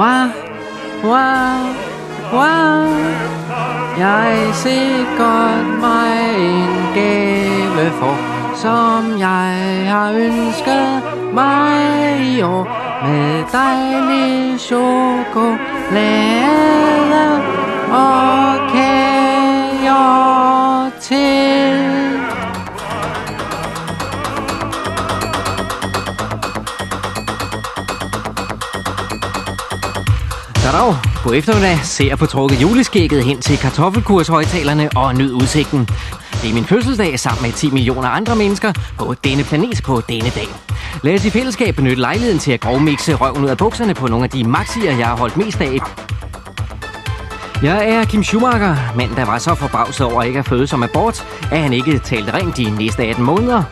[0.00, 0.32] Wow,
[1.04, 1.60] wow,
[2.32, 2.88] wow.
[3.98, 8.16] Jeg sikrer mig en gave for,
[8.54, 11.02] som jeg har ønsket
[11.34, 12.66] mig i år.
[13.04, 15.60] Med dejlig chokolade
[17.92, 20.10] og kager
[21.00, 21.49] til.
[30.70, 30.94] Goddag.
[31.16, 31.78] På eftermiddag.
[31.82, 35.88] Ser på trukket juleskægget hen til kartoffelkurshøjtalerne og nyd udsigten.
[36.42, 40.30] Det er min fødselsdag sammen med 10 millioner andre mennesker på denne planet på denne
[40.30, 40.48] dag.
[41.02, 44.24] Lad os i fællesskab benytte lejligheden til at grovmixe røven ud af bukserne på nogle
[44.24, 45.78] af de maxier, jeg har holdt mest af.
[47.62, 51.26] Jeg er Kim Schumacher, mand der var så forbavset over ikke at føde som abort,
[51.52, 53.62] at han ikke talte rent de næste 18 måneder.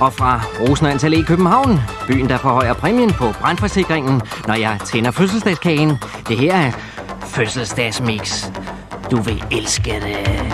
[0.00, 5.10] Og fra Rosenørns Allé i København, byen der forhøjer præmien på brandforsikringen, når jeg tænder
[5.10, 5.98] fødselsdagskagen.
[6.28, 6.72] Det her er
[7.26, 8.46] fødselsdagsmix.
[9.10, 10.44] Du vil elske det.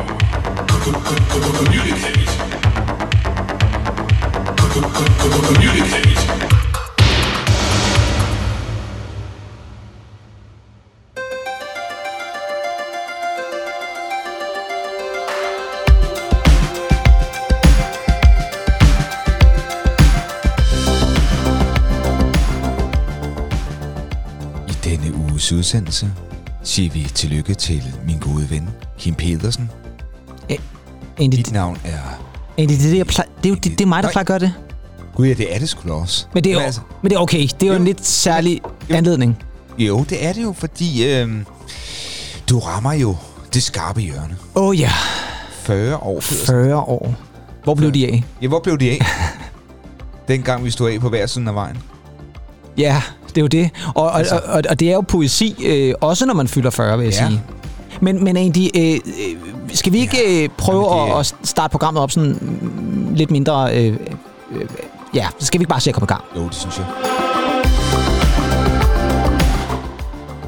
[6.07, 6.10] I
[25.61, 26.11] udsendelse
[26.63, 29.71] siger vi tillykke til min gode ven, Kim Pedersen.
[31.19, 31.99] Egentlig, Dit navn er...
[32.59, 34.23] egentlig det, er det, jeg plejer, det, er jo, det, det er mig, der plejer
[34.23, 34.53] at gøre det.
[35.15, 36.27] Gud ja, det er det sgu da også.
[36.35, 37.43] Men det er, jo, altså, men det er okay.
[37.43, 37.79] Det er jo, Jo.
[37.79, 38.95] en lidt særlig Jo.
[38.95, 39.43] anledning.
[39.79, 41.29] jo, det er det jo, fordi øh,
[42.51, 43.17] du rammer jo
[43.55, 44.37] det skarpe hjørne.
[44.55, 44.91] Åh oh, ja,
[45.63, 46.47] 40 år, Pedersen.
[46.47, 47.15] 40 år.
[47.65, 48.25] Hvor blev de af?
[48.43, 48.99] Ja, hvor blev de af?
[50.29, 51.79] Dengang vi stod af på hver siden af vejen.
[52.79, 53.03] Ja,
[53.35, 53.71] det er jo det.
[53.95, 54.41] Og, og, Altså.
[54.47, 57.27] og, og det er jo poesi, øh, også når man fylder 40, vil jeg Ja.
[57.29, 57.43] sige.
[58.01, 59.01] Men, men egentlig, øh, øh,
[59.73, 62.39] skal vi ikke øh, prøve Jamen, det at, at starte programmet op sådan
[63.17, 63.77] lidt mindre...
[63.77, 63.97] Øh, øh,
[65.15, 66.25] ja, så skal vi ikke bare se at komme i gang.
[66.37, 66.87] Jo, det synes jeg.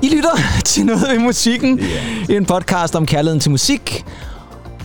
[0.03, 0.31] I lytter
[0.65, 1.81] til noget i musikken.
[2.29, 2.35] Ja.
[2.37, 4.05] En podcast om kærligheden til musik.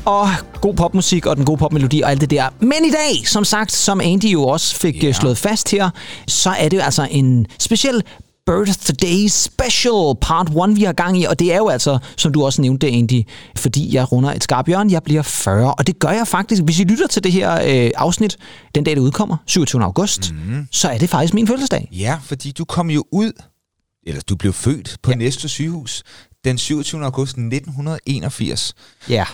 [0.07, 0.29] Og
[0.61, 2.49] god popmusik og den gode popmelodi og alt det der.
[2.59, 5.07] Men i dag, som sagt, som Andy jo også fik Ja.
[5.07, 5.13] ja.
[5.13, 5.89] slået fast her,
[6.27, 8.03] så er det jo altså en speciel
[8.45, 11.23] Birthday Special Part 1, vi har gang i.
[11.23, 13.23] Og det er jo altså, som du også nævnte, Andy,
[13.55, 14.91] fordi jeg runder et skarpt hjørne.
[14.91, 16.61] Jeg bliver 40, og det gør jeg faktisk.
[16.63, 17.53] Hvis I lytter til det her
[17.85, 18.37] øh, afsnit,
[18.75, 19.83] den dag det udkommer, 27.
[19.83, 20.67] august, mm.
[20.71, 21.89] så er det faktisk min fødselsdag.
[21.91, 23.31] Ja, fordi du kom jo ud,
[24.07, 25.11] eller du blev født på.
[25.11, 25.15] Ja.
[25.17, 26.03] Næste sygehus
[26.45, 27.03] den 27.
[27.03, 28.73] august 1981.
[29.09, 29.25] Ja.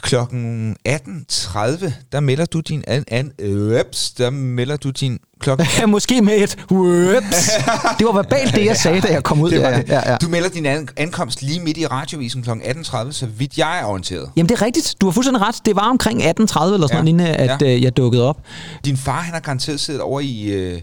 [0.00, 3.32] Klokken 18.30, der melder du din an, an,
[3.80, 7.50] ups, der melder du din klokken Måske med et whoops.
[7.98, 9.50] Det var verbalt det, jeg sagde, da jeg kom ud.
[9.50, 9.88] Det ja, det.
[9.88, 10.16] Ja, ja.
[10.16, 12.50] Du melder din an- ankomst lige midt i radiovisen kl.
[12.50, 14.30] 18.30, så vidt jeg er orienteret.
[14.36, 14.94] Jamen, det er rigtigt.
[15.00, 15.54] Du har fuldstændig ret.
[15.64, 16.28] Det var omkring 18.30
[16.74, 17.12] eller sådan Ja.
[17.12, 17.74] noget at Ja.
[17.74, 18.36] øh, jeg dukkede op.
[18.84, 20.42] Din far, han har garanteret siddet over i...
[20.44, 20.80] Øh,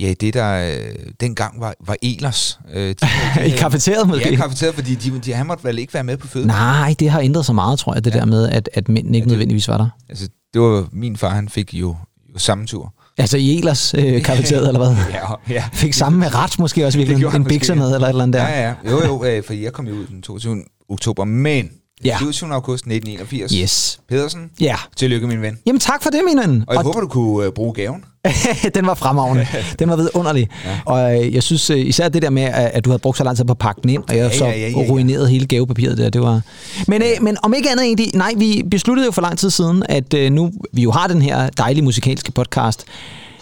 [0.00, 2.58] ja, det der øh, dengang var, var Elers.
[2.74, 4.30] Øh, de, I kafeteriet måske?
[4.30, 6.46] Ja, kafeteriet, fordi de, de, han måtte vel ikke være med på føden.
[6.46, 8.18] Nej, det har ændret sig meget, tror jeg, det Ja.
[8.18, 9.88] der med, at, at mændene ikke det- nødvendigvis var der.
[10.08, 11.96] Altså, det var min far, han fik jo,
[12.34, 12.94] jo samme tur.
[13.18, 14.96] Altså i Elers øh, kafeteriet, eller hvad?
[15.12, 15.64] Ja, ja.
[15.72, 17.16] Fik samme med ret måske også virkelig.
[17.16, 18.48] En måske, bikser med, eller et eller andet der.
[18.48, 18.74] Ja, ja.
[18.90, 20.56] Jo, jo, øh, for jeg kom jo ud den 22.
[20.88, 21.70] oktober, men
[22.04, 22.10] Ja.
[22.10, 22.18] ja.
[22.18, 22.52] 27.
[22.54, 23.52] august 1981.
[23.52, 24.00] Yes.
[24.08, 24.76] Pedersen, Ja.
[24.96, 25.58] tillykke, min ven.
[25.66, 26.64] Jamen tak for det, min ven.
[26.66, 28.04] Og jeg håber, du kunne øh, bruge gaven.
[28.74, 29.46] den var fremragende.
[29.78, 30.48] Den var vidunderlig.
[30.64, 30.70] Ja.
[30.86, 33.24] Og øh, jeg synes øh, især det der med, at, at du havde brugt så
[33.24, 34.90] lang tid på at pakke den ind, og jeg Ja, så ja, ja, ja, ja.
[34.90, 36.10] ruinerede hele gavepapiret der.
[36.10, 36.40] Det var...
[36.88, 39.82] men, øh, men om ikke andet egentlig, nej, vi besluttede jo for lang tid siden,
[39.88, 42.84] at øh, nu vi jo har den her dejlige musikalske podcast,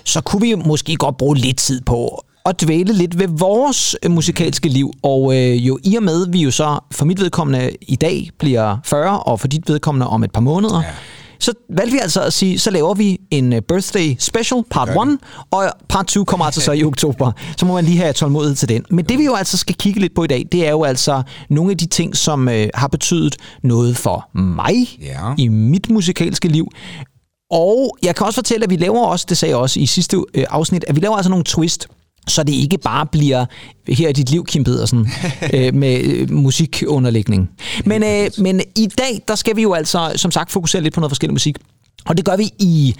[0.04, 4.68] så kunne vi måske godt bruge lidt tid på at dvæle lidt ved vores musikalske
[4.68, 4.92] liv.
[5.02, 8.76] Og øh, jo i og med, vi jo så for mit vedkommende i dag bliver
[8.84, 10.88] 40, og for dit vedkommende om et par måneder, ja.
[11.38, 14.94] så valgte vi altså at sige, så laver vi en øh, birthday special, part Gør
[15.04, 15.12] det.
[15.12, 15.18] 1,
[15.50, 17.32] og part 2 kommer altså så i oktober.
[17.56, 18.84] Så må man lige have tålmodighed til den.
[18.90, 21.22] Men det vi jo altså skal kigge lidt på i dag, det er jo altså
[21.50, 25.34] nogle af de ting, som øh, har betydet noget for mig Ja.
[25.38, 26.68] i mit musikalske liv.
[27.50, 30.16] Og jeg kan også fortælle, at vi laver også, det sagde jeg også i sidste
[30.34, 31.88] øh, afsnit, at vi laver altså nogle twist,
[32.28, 33.44] så det ikke bare bliver
[33.88, 35.08] her er dit liv, Kim Pedersen,
[35.54, 37.50] øh, med øh, musikunderlægning.
[37.84, 41.00] Men, øh, men i dag, der skal vi jo altså, som sagt, fokusere lidt på
[41.00, 41.56] noget forskellig musik.
[42.06, 42.94] Og det gør vi i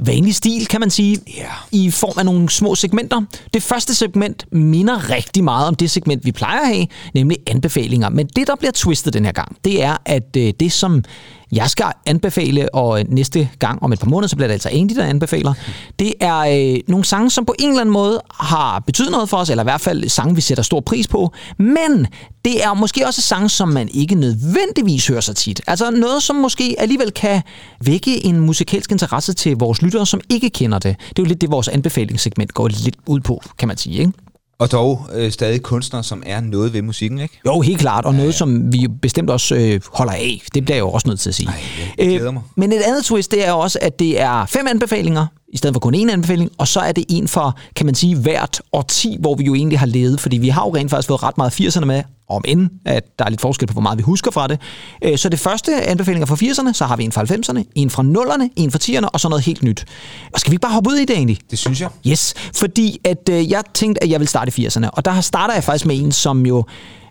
[0.00, 1.44] vanlig stil, kan man sige, Ja.
[1.72, 3.22] i form af nogle små segmenter.
[3.54, 8.08] Det første segment minder rigtig meget om det segment, vi plejer at have, nemlig anbefalinger.
[8.08, 11.04] Men det, der bliver twistet den her gang, det er, at øh, det, som
[11.52, 14.68] jeg skal anbefale, og øh, næste gang om et par måneder, så bliver det altså
[14.68, 15.54] Andy, der anbefaler,
[15.98, 19.36] det er øh, nogle sange, som på en eller anden måde har betydet noget for
[19.36, 22.06] os, eller i hvert fald sange, vi sætter stor pris på, men
[22.44, 25.60] det er måske også sange, som man ikke nødvendigvis hører så tit.
[25.66, 27.42] Altså noget, som måske alligevel kan
[27.84, 30.96] vække en musikalsk interesse til vores lyttere, som ikke kender det.
[31.08, 34.00] Det er jo lidt det, vores anbefalingssegment går lidt ud på, kan man sige.
[34.00, 34.12] Ikke?
[34.60, 37.40] Og dog øh, stadig kunstnere, som er noget ved musikken, ikke?
[37.46, 38.36] Jo, helt klart, og noget, ja, ja.
[38.36, 40.42] som vi bestemt også øh, holder af.
[40.54, 41.48] Det bliver jeg jo også nødt til at sige.
[41.48, 41.54] Ej,
[41.98, 42.42] jeg glæder mig.
[42.46, 45.74] Øh, men et andet twist, det er også, at det er fem anbefalinger, i stedet
[45.74, 49.16] for kun én anbefaling, og så er det en for, kan man sige, hvert årti,
[49.20, 51.60] hvor vi jo egentlig har levet, fordi vi har jo rent faktisk fået ret meget
[51.60, 54.46] 80'erne med, om end at der er lidt forskel på, hvor meget vi husker fra
[54.46, 54.60] det.
[55.04, 58.02] Øh, så det første anbefalinger fra 80'erne, så har vi en fra 90'erne, en fra
[58.02, 59.84] 0'erne, en fra 10'erne, og så noget helt nyt.
[60.32, 61.38] Og skal vi ikke bare hoppe ud i det egentlig?
[61.50, 61.88] Det synes jeg.
[62.06, 65.54] Yes, fordi at øh, jeg tænkte, at jeg vil starte i 80'erne, og der starter
[65.54, 66.64] jeg faktisk med en, som jo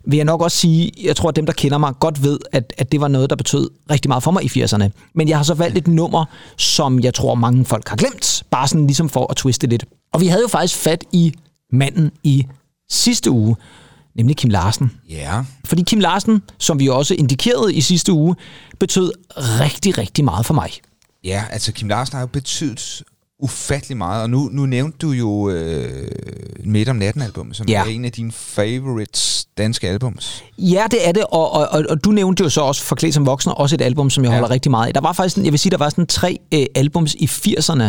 [0.05, 2.73] vil jeg nok også sige, jeg tror, at dem, der kender mig, godt ved, at,
[2.77, 4.89] at det var noget, der betød rigtig meget for mig i 80'erne.
[5.13, 6.25] Men jeg har så valgt et nummer,
[6.57, 9.85] som jeg tror, mange folk har glemt, bare sådan ligesom for at twiste lidt.
[10.13, 11.33] Og vi havde jo faktisk fat i
[11.71, 12.45] manden i
[12.89, 13.55] sidste uge,
[14.15, 14.91] nemlig Kim Larsen.
[15.09, 15.33] Ja.
[15.33, 15.45] Yeah.
[15.65, 18.35] Fordi Kim Larsen, som vi også indikerede i sidste uge,
[18.79, 20.71] betød rigtig, rigtig meget for mig.
[21.23, 23.03] Ja, altså Kim Larsen har jo betydet
[23.39, 26.07] ufattelig meget, og nu, nu nævnte du jo øh,
[26.63, 27.81] Midt om natten album, som ja.
[27.81, 30.43] er en af dine favorites danske albums.
[30.57, 33.25] Ja, det er det, og, og, og, og du nævnte jo så også Forklædt som
[33.25, 34.35] voksne, også et album, som jeg ja.
[34.35, 34.93] holder rigtig meget af.
[34.93, 37.83] Der var faktisk, jeg vil sige, der var sådan tre øh, albums i 80'erne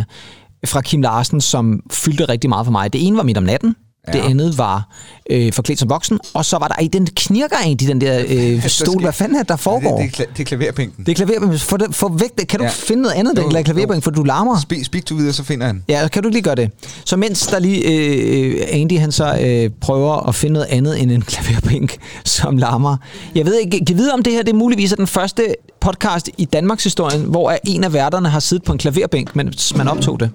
[0.66, 2.92] fra Kim Larsen, som fyldte rigtig meget for mig.
[2.92, 3.76] Det ene var Midt om natten,
[4.08, 4.12] Ja.
[4.12, 4.88] Det andet var
[5.30, 8.68] øh, forklædt som voksen, og så var der, ej, den knirker egentlig, den der øh,
[8.80, 9.02] stol.
[9.02, 10.00] Hvad fanden er der foregår?
[10.00, 11.04] Ja, det, det, det er klaverbænken.
[11.04, 11.58] Det er klaverbænken.
[11.58, 12.48] For, det, for væk det.
[12.48, 12.70] Kan du ja.
[12.70, 14.60] finde noget andet, den klaverbænken, for du larmer?
[14.60, 15.84] Speak, speak du videre, så finder han.
[15.88, 16.70] Ja, kan du lige gøre det?
[17.04, 21.10] Så mens der lige, øh, Andy han så øh, prøver at finde noget andet end
[21.10, 22.96] en klaverbænk, som larmer.
[23.34, 26.44] Jeg ved ikke, kan vide om det her, det er muligvis den første podcast i
[26.44, 30.30] Danmarks historien, hvor en af værterne har siddet på en klaverbænk, mens man optog det.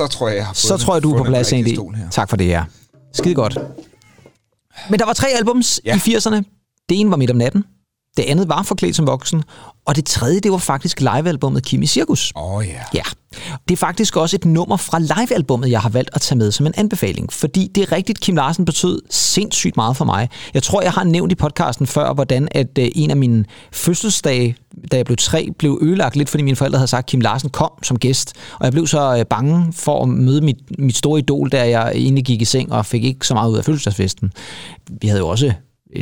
[0.00, 1.78] Så tror jeg, jeg har Så tror jeg, du er på plads egentlig.
[2.10, 2.64] Tak for det, ja.
[3.12, 3.58] Skide godt.
[4.90, 5.96] Men der var tre albums ja.
[5.96, 6.42] i 80'erne.
[6.88, 7.64] Det ene var Midt om natten.
[8.16, 9.42] Det andet var Forklædt som voksen.
[9.86, 12.32] Og det tredje, det var faktisk livealbummet Kimi Cirkus.
[12.36, 12.74] Åh oh, yeah.
[12.94, 13.02] ja.
[13.68, 16.66] Det er faktisk også et nummer fra livealbummet, jeg har valgt at tage med som
[16.66, 17.32] en anbefaling.
[17.32, 20.28] Fordi det er rigtigt, Kim Larsen betød sindssygt meget for mig.
[20.54, 24.56] Jeg tror, jeg har nævnt i podcasten før, hvordan at øh, en af mine fødselsdage,
[24.92, 27.50] da jeg blev tre, blev ødelagt lidt, fordi mine forældre havde sagt, at Kim Larsen
[27.50, 28.32] kom som gæst.
[28.58, 31.92] Og jeg blev så øh, bange for at møde mit, mit store idol, da jeg
[31.94, 34.32] egentlig gik i seng og fik ikke så meget ud af fødselsdagsfesten.
[35.00, 35.52] Vi havde jo også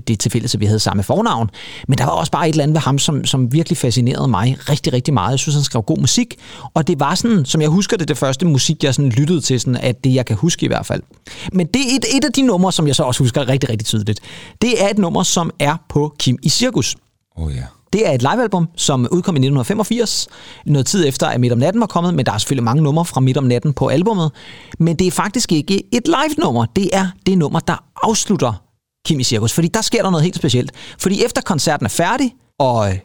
[0.09, 1.51] det tilfælde, at vi havde samme fornavn.
[1.89, 4.57] Men der var også bare et eller andet ved ham, som, som virkelig fascinerede mig
[4.69, 5.31] rigtig, rigtig meget.
[5.31, 6.35] Jeg synes, han skrev god musik,
[6.75, 9.61] og det var sådan, som jeg husker det, det første musik, jeg sådan lyttede til,
[9.61, 11.03] sådan, at det jeg kan huske i hvert fald.
[11.53, 13.87] Men det er et, et af de numre, som jeg så også husker rigtig, rigtig
[13.87, 14.21] tydeligt.
[14.63, 16.97] Det er et nummer, som er på Kim i Cirkus.
[17.37, 17.63] Oh ja.
[17.93, 20.29] Det er et livealbum, som udkom i 1985,
[20.67, 23.05] noget tid efter, at Midt om Natten var kommet, men der er selvfølgelig mange numre
[23.05, 24.33] fra Midt om Natten på albummet.
[24.79, 28.68] Men det er faktisk ikke et live-nummer, det er det nummer, der afslutter
[29.09, 30.73] Kim i Cirkus, fordi der sker der noget helt specielt.
[30.99, 32.99] Fordi efter koncerten er færdig, og øh,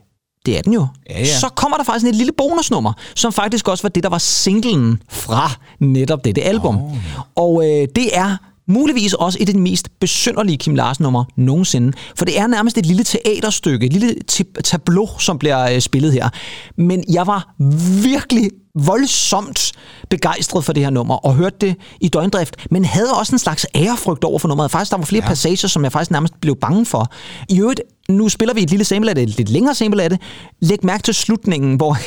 [0.46, 0.88] det er den jo.
[1.10, 1.26] Ja, ja.
[1.26, 5.02] Så kommer der faktisk et lille bonusnummer, som faktisk også var det, der var singlen
[5.10, 6.78] fra netop dette album.
[6.78, 6.92] Oh.
[7.36, 11.94] Og øh, det er muligvis også et af de mest besynderlige Kim Larsen-numre nogensinde.
[12.18, 14.16] For det er nærmest et lille teaterstykke, et lille
[14.64, 16.30] tableau, som bliver øh, spillet her.
[16.78, 17.56] Men jeg var
[18.04, 19.72] virkelig voldsomt
[20.10, 23.66] begejstret for det her nummer, og hørte det i døgndrift, men havde også en slags
[23.76, 24.72] ærefrygt over for nummeret.
[24.72, 25.30] Faktisk, der var flere ja.
[25.30, 27.12] passager, som jeg faktisk nærmest blev bange for.
[27.50, 30.10] I øvrigt, nu spiller vi et lille sample af det, et lidt længere sample af
[30.10, 30.22] det.
[30.62, 31.98] Læg mærke til slutningen, hvor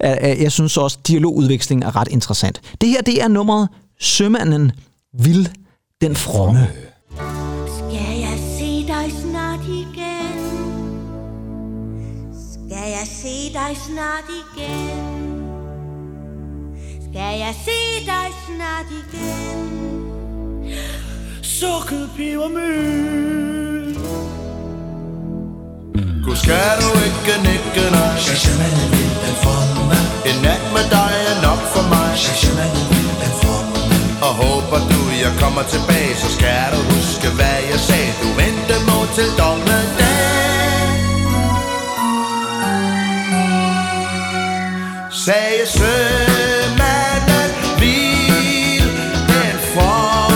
[0.42, 2.60] jeg synes også, dialogudvekslingen er ret interessant.
[2.80, 3.68] Det her, det er nummeret
[4.00, 4.72] Sømanden
[5.18, 5.48] vil
[6.04, 6.68] den fromme.
[7.76, 10.38] Skal jeg se dig snart igen?
[12.52, 15.44] Skal jeg se dig snart igen?
[17.06, 19.64] Skal jeg se dig snart igen?
[21.42, 23.94] Sukket pebermøl
[26.24, 29.98] Gud skal du ikke nikke nej Shashamane vil den fromme
[30.30, 33.03] En nat med dig er nok for mig Shashamane vil den fromme
[34.24, 36.14] og håber du jeg kommer tilbage.
[36.16, 38.12] Så skal du huske hvad jeg sagde.
[38.22, 40.14] Du venter må til dommedag.
[45.24, 48.88] Sagde sømanden Hvil
[49.30, 50.34] den fromme.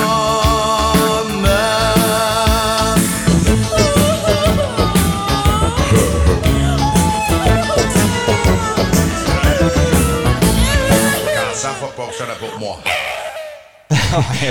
[11.54, 12.98] Så får bukserne på, mor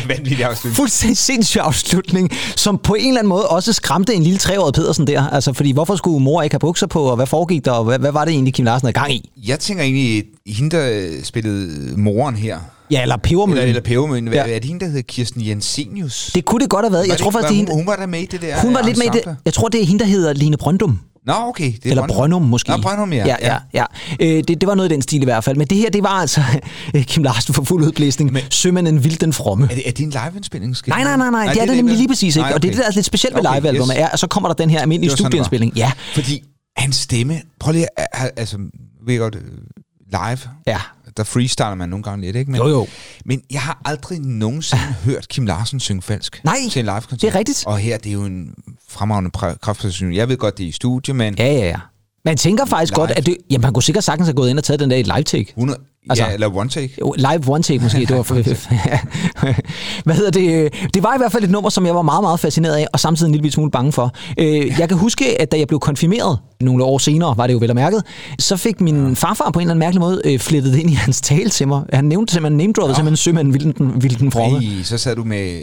[0.08, 0.76] vanvittig afslutning.
[0.76, 5.08] Fuldstændig sindssyg afslutning, som på en eller anden måde også skræmte en lille treårig Pedersen
[5.08, 5.28] der.
[5.28, 8.00] Altså, fordi hvorfor skulle mor ikke have bukser på, og hvad foregik der, og hvad,
[8.00, 9.30] hvad var det egentlig, Kim Larsen havde gang i?
[9.48, 12.58] Jeg tænker egentlig, hende, der spillede moren her,
[12.92, 13.58] Ja, eller pebermøn.
[13.58, 14.40] eller, eller Pebermøn, Ja.
[14.40, 16.32] er det hende, der hedder Kirsten Jensenius?
[16.36, 17.02] Det kunne det godt have været.
[17.02, 18.26] Var Jeg det tror faktisk, var det er hun, hende, hun var der med i
[18.26, 19.36] det der hun var lidt med i det.
[19.46, 21.00] Jeg tror, det er hende, der hedder Lene Brøndum.
[21.28, 21.66] Nå, okay.
[21.66, 22.18] Det er Eller Brøndum.
[22.18, 22.72] Brøndum måske.
[22.72, 23.26] Nå, Brøndum, ja.
[23.26, 23.86] ja, ja, ja.
[24.20, 25.58] Øh, det, det var noget i den stil i hvert fald.
[25.58, 26.42] Men det her, det var altså
[26.96, 28.34] øh, Kim Larsen for fuld udblæsning.
[28.34, 29.68] Men, Sømanden vil den fromme.
[29.72, 30.76] Er det, er det en liveindspilning?
[30.76, 32.56] Skal Nej, nej, nej, nej, det er det nemlig lige præcis ikke.
[32.56, 34.04] Og det er det, der er lidt specielt ved Okay, livealbummet, yes.
[34.04, 35.74] er, og så kommer der den her almindelige Det det studieindspilling.
[35.76, 36.44] Ja, Fordi
[36.78, 37.42] hans stemme...
[37.60, 38.32] Prøv lige at...
[38.38, 38.58] Altså,
[39.08, 39.42] ved godt, øh,
[40.12, 40.80] live, ja.
[41.18, 42.52] Der freestyler man nogle gange lidt, ikke?
[42.52, 42.88] Men, Jo, jo.
[43.26, 47.22] Men jeg har aldrig nogensinde hørt Kim Larsen synge falsk Nej, til en live-koncert.
[47.22, 47.64] det er rigtigt.
[47.68, 48.54] Og her, det er jo en
[48.90, 50.14] fremragende præ- kraftpræstation.
[50.14, 51.80] Jeg ved godt, det er i studie, men Ja, ja, ja.
[52.26, 53.00] Man tænker faktisk Live.
[53.00, 54.96] godt, at det, jamen, man kunne sikkert sagtens have gået ind og taget den der
[54.96, 55.50] i et live-take.
[55.50, 55.80] 100...
[56.10, 56.94] Altså- ja, eller one take.
[57.18, 58.00] Live one take måske.
[58.00, 58.36] Det var for,
[60.06, 60.74] Hvad hedder det?
[60.94, 63.00] Det var i hvert fald et nummer, som jeg var meget, meget fascineret af, og
[63.00, 64.12] samtidig en lille smule bange for.
[64.38, 67.58] Øh, Jeg kan huske, at da jeg blev konfirmeret, nogle år senere var det jo
[67.60, 68.04] vel mærket,
[68.40, 71.22] så fik min farfar på en eller anden mærkelig måde øh, flettet ind i hans
[71.22, 71.82] tale til mig.
[71.94, 74.58] Han nævnte simpelthen name droppet, simpelthen sømanden ville den, ville den fromme.
[74.58, 75.62] Ej, så sad du med,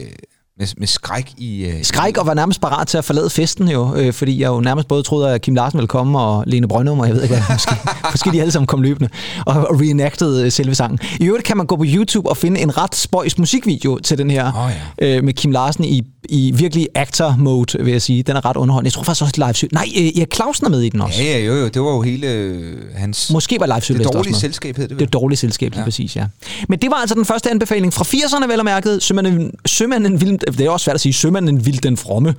[0.59, 1.67] med, med skræk i...
[1.67, 4.61] Uh, Skræk og var nærmest parat til at forlade festen jo, øh, fordi jeg jo
[4.61, 7.35] nærmest både troede, at Kim Larsen ville komme, og Lene Brøndum, og jeg ved ikke,
[7.35, 7.75] hvad, måske,
[8.13, 9.11] måske de alle sammen kom løbende,
[9.47, 10.99] og, og reenactede øh, selve sangen.
[11.21, 14.31] I øvrigt kan man gå på YouTube og finde en ret spøjs musikvideo til den
[14.31, 14.71] her, Åh,
[15.01, 15.17] ja.
[15.17, 18.23] øh, med Kim Larsen i, i virkelig actor-mode, vil jeg sige.
[18.23, 18.87] Den er ret underholdende.
[18.89, 21.23] Jeg tror faktisk også, live Nej, øh, Erik Clausen er med i den også.
[21.23, 21.69] Ja, ja, jo, jo.
[21.69, 23.31] Det var jo hele øh, hans...
[23.33, 24.41] Måske var live det Sylvester også dårlige med.
[24.41, 25.05] selskab hed det Det vel?
[25.07, 25.85] er dårligt selskab, lige ja.
[25.85, 26.27] præcis, ja.
[26.69, 29.03] Men det var altså den første anbefaling fra 80'erne, vel og mærket.
[29.03, 32.35] Sømanden, sømanden vil, det er også svært at sige, Sømanden vil den fromme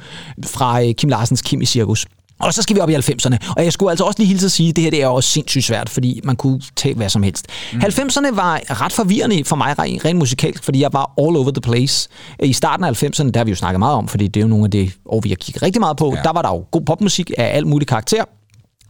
[0.46, 2.06] fra øh, Kim Larsens Kim i Cirkus.
[2.40, 3.38] Og så skal vi op i 90'erne.
[3.58, 5.30] Og jeg skulle altså også lige hilse at sige, at det her det er også
[5.30, 7.48] sindssygt svært, fordi man kunne tage hvad som helst.
[7.74, 7.80] Mm.
[7.80, 11.62] 90'erne var ret forvirrende for mig rent, rent musikalsk, fordi jeg var all over the
[11.62, 12.10] place.
[12.44, 14.48] I starten af 90'erne, der har vi jo snakket meget om, fordi det er jo
[14.48, 16.14] nogle af det år, vi har kigget rigtig meget på.
[16.16, 16.22] Ja.
[16.22, 18.24] Der var der jo god popmusik af alt mulig karakter.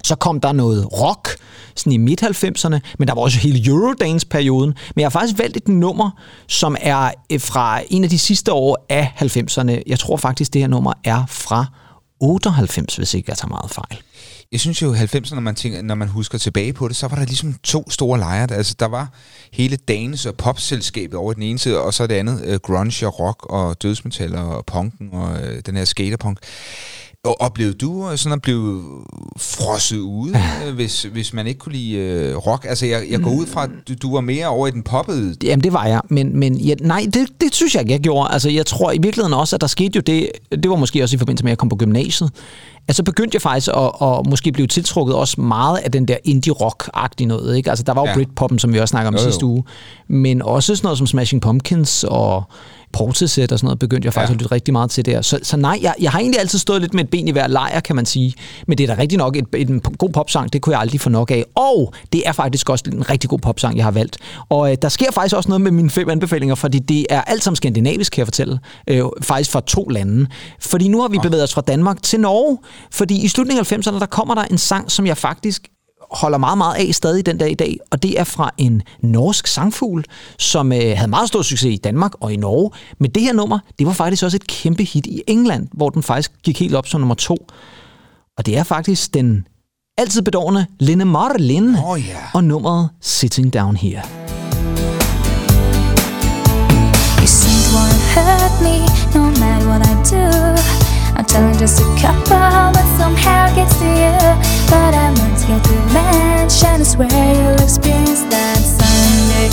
[0.06, 1.38] Så kom der noget rock,
[1.76, 4.74] sådan i midt-90'erne, men der var også hele Eurodance-perioden.
[4.96, 6.10] Men jeg har faktisk valgt et nummer,
[6.48, 9.82] som er øh, fra en af de sidste år af 90'erne.
[9.88, 11.66] Jeg tror faktisk, det her nummer er fra
[12.20, 14.02] 98, hvis ikke jeg tager meget fejl.
[14.52, 17.18] Jeg synes jo, 90'erne, når man, tænker, når man husker tilbage på det, så var
[17.18, 18.54] der ligesom to store lejre.
[18.54, 19.10] Altså, der var
[19.54, 23.20] hele Danes og popselskabet over den ene side, og så det andet, øh, grunge og
[23.20, 26.40] rock og dødsmetal og punken og øh, den her skaterpunk.
[27.26, 28.84] Og oplevede du øh, sådan at blive
[29.38, 30.34] frosset ude,
[30.68, 32.66] øh, hvis, hvis man ikke kunne lide uh, rock?
[32.70, 35.36] Altså, jeg, jeg går ud fra, at du, du var mere over i den poppede...
[35.44, 36.02] Jamen, det var jeg.
[36.10, 38.32] Men, men ja, nej, det, det synes jeg ikke, jeg gjorde.
[38.32, 41.16] Altså, jeg tror i virkeligheden også, at der skete jo det, det var måske også
[41.16, 42.32] i forbindelse med, at jeg kom på gymnasiet,
[42.88, 46.18] at så begyndte jeg faktisk at, at måske blive tiltrukket også meget af den der
[46.24, 47.58] indie-rock-agtige noget.
[47.58, 47.70] Ikke?
[47.70, 48.14] Altså, der var jo Ja.
[48.14, 49.26] Britpoppen, som vi også snakker om Jo, jo.
[49.26, 49.64] sidste uge,
[50.08, 52.44] men også sådan noget som Smashing Pumpkins og
[52.96, 54.34] Portishead og sådan noget, begyndte jeg faktisk ja.
[54.34, 55.22] at lytte rigtig meget til der.
[55.22, 57.48] Så, så nej, jeg, jeg har egentlig altid stået lidt med et ben i hver
[57.48, 58.34] lejr, kan man sige.
[58.68, 61.02] Men det er da rigtig nok et, et, en god popsang, det kunne jeg aldrig
[61.02, 61.46] få nok af.
[61.56, 64.18] Og det er faktisk også en rigtig god popsang, jeg har valgt.
[64.50, 67.44] Og øh, der sker faktisk også noget med mine fem anbefalinger, fordi det er alt
[67.44, 68.60] sammen skandinavisk, kan jeg fortælle.
[68.88, 70.28] Øh, faktisk fra to lande.
[70.60, 72.58] Fordi nu har vi bevæget os fra Danmark til Norge.
[72.92, 75.68] Fordi i slutningen af 90'erne, der kommer der en sang, som jeg faktisk
[76.12, 79.48] holder meget, meget af stadig den dag i dag, og det er fra en norsk
[79.48, 80.04] sangfugl,
[80.40, 82.72] som øh, havde meget stor succes i Danmark og i Norge.
[83.00, 86.04] Men det her nummer, det var faktisk også et kæmpe hit i England, hvor den
[86.04, 87.38] faktisk gik helt op som nummer to.
[88.38, 89.48] Og det er faktisk den
[89.98, 92.18] altid bedårende Lene Marlin Åh, ja.
[92.34, 94.02] og nummeret Sitting Down Here.
[97.20, 97.80] You seem to
[98.14, 98.78] hurt me,
[99.16, 100.75] no matter what I do.
[101.36, 104.16] I'm just a couple, but somehow gets to you.
[104.72, 109.52] But I to get revenge, and I swear you'll experience that someday.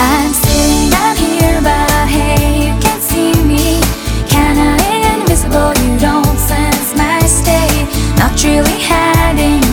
[0.00, 3.78] I'm sitting down here, but hey, you can't see me.
[4.26, 4.80] Kinda
[5.20, 7.20] invisible, you don't sense my.
[8.16, 9.67] Not really hiding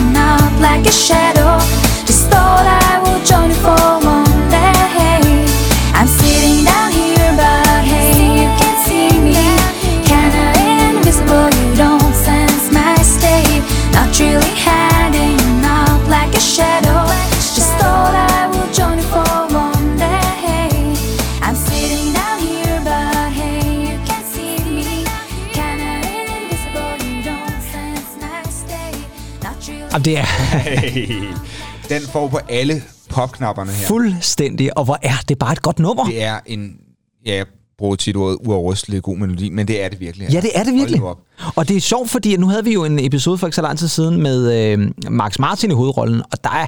[29.96, 30.24] Jamen, det er
[31.88, 33.86] Den får på alle popknapperne her.
[33.86, 36.04] fuldstændig, og hvor er det bare et godt nummer.
[36.04, 36.76] Det er en...
[37.26, 37.44] Ja,
[37.78, 40.28] bruger tit ordet uafrystelig god melodi, men det er det virkelig.
[40.32, 41.00] Ja, det er det Hold virkelig.
[41.56, 43.78] Og det er sjovt, fordi nu havde vi jo en episode for ikke så lang
[43.78, 46.66] tid siden med øh, Max Martin i hovedrollen, og der er,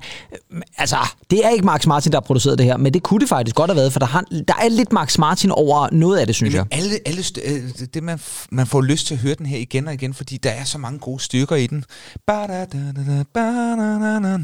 [0.52, 0.96] øh, altså,
[1.30, 3.56] det er ikke Max Martin, der har produceret det her, men det kunne det faktisk
[3.56, 6.34] godt have været, for der, har, der er lidt Max Martin over noget af det,
[6.36, 6.64] synes jeg.
[6.72, 9.58] Jamen, alle, alle st- øh, det- man, man får lyst til at høre den her
[9.58, 11.84] igen og igen, fordi der er så mange gode stykker i den.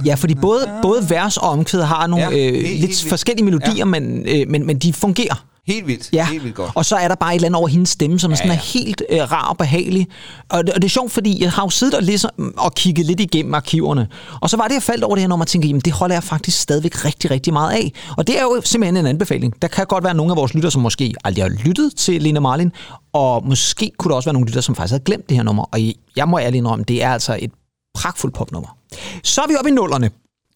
[0.07, 3.75] Ja, fordi både, både vers og omkvæd har nogle Ja, øh, lidt forskellige melodier.
[3.77, 3.85] Ja.
[3.85, 5.45] men, øh, men, men de fungerer.
[5.67, 6.09] Helt vildt.
[6.13, 6.71] Ja, Helt vildt godt.
[6.75, 8.57] og så er der bare et eller andet over hendes stemme, som ja, sådan ja.
[8.57, 10.09] er helt øh, rar og behagelig.
[10.49, 13.07] Og det, og det er sjovt, fordi jeg har jo siddet og, læst, og kigget
[13.07, 14.09] lidt igennem arkiverne.
[14.41, 16.15] Og så var det, jeg faldt over det her nummer og tænkte, jamen det holder
[16.15, 17.93] jeg faktisk stadigvæk rigtig, rigtig meget af.
[18.17, 19.63] Og det er jo simpelthen en anbefaling.
[19.63, 22.41] Der kan godt være nogle af vores lytter, som måske aldrig har lyttet til Lena
[22.41, 22.73] Marlin,
[23.13, 25.65] og måske kunne der også være nogle lytter, som faktisk havde glemt det her nummer.
[25.73, 25.79] Og
[26.17, 27.51] jeg må ærligt indrømme, det er altså et
[27.95, 28.77] pragtfuldt popnummer.
[29.23, 30.11] Så er vi oppe i nullerne.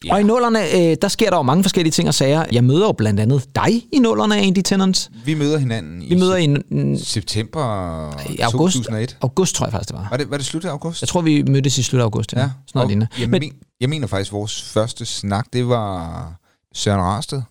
[0.05, 0.15] Ja.
[0.15, 2.45] Og i nullerne, øh, der sker der jo mange forskellige ting og sager.
[2.53, 5.11] Jeg møder jo blandt andet dig i nullerne, Andy Tennant.
[5.25, 7.61] Vi møder hinanden i Vi møder i, en- september
[8.31, 8.75] i august.
[8.75, 9.17] 2001.
[9.21, 10.07] August, tror jeg faktisk, det var.
[10.11, 11.03] Var det, var det slut af august?
[11.03, 12.33] Jeg tror, vi mødtes i slut af august.
[12.33, 15.69] Ja, Ja, Sådan og jeg, Men, men, jeg mener faktisk, at vores første snak, det
[15.69, 16.33] var
[16.75, 17.43] Søren Rarsted.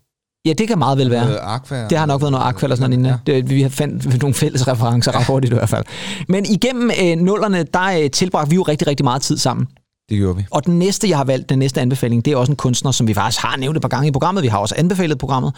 [0.45, 1.25] ja, det kan meget vel være.
[1.25, 1.87] Noget Aqua.
[1.87, 3.19] Det har nok været noget Aqua eller sådan noget.
[3.27, 5.83] Det, vi har fandt nogle fælles referencer ret hurtigt i hvert fald.
[6.27, 9.67] Men igennem øh, nullerne, der øh, tilbragte vi jo rigtig, rigtig meget tid sammen.
[10.09, 10.45] Det gjorde vi.
[10.51, 13.07] Og den næste, jeg har valgt, den næste anbefaling, det er også en kunstner, som
[13.07, 14.43] vi faktisk har nævnt et par gange i programmet.
[14.43, 15.53] Vi har også anbefalet programmet.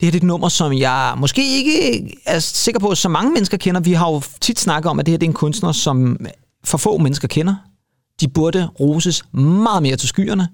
[0.00, 3.08] Det her det er et nummer, som jeg måske ikke er sikker på, at så
[3.08, 3.80] mange mennesker kender.
[3.80, 6.16] Vi har jo tit snakket om, at det her det er en kunstner, som
[6.64, 7.54] for få mennesker kender.
[8.20, 10.48] De burde roses meget mere til skyerne.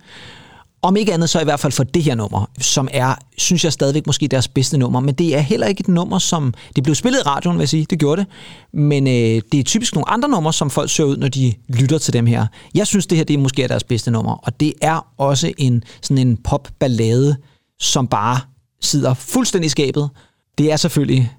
[0.82, 3.72] Om ikke andet, så i hvert fald for det her nummer, som er, synes jeg
[3.72, 5.00] stadigvæk måske deres bedste nummer.
[5.00, 6.54] Men det er heller ikke et nummer, som...
[6.76, 7.86] Det blev spillet i radioen, vil jeg sige.
[7.90, 8.30] Det gjorde det.
[8.72, 11.98] Men øh, det er typisk nogle andre numre, som folk søger ud, når de lytter
[11.98, 12.46] til dem her.
[12.74, 14.32] Jeg synes, det her det er måske er deres bedste nummer.
[14.32, 17.36] Og det er også en sådan en popballade,
[17.80, 18.40] som bare
[18.80, 20.10] sidder fuldstændig i skabet.
[20.58, 21.32] Det er selvfølgelig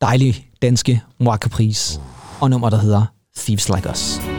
[0.00, 2.00] dejlig danske Moi Caprice.
[2.40, 3.04] Og nummer, der hedder
[3.36, 4.35] Thieves Like Us.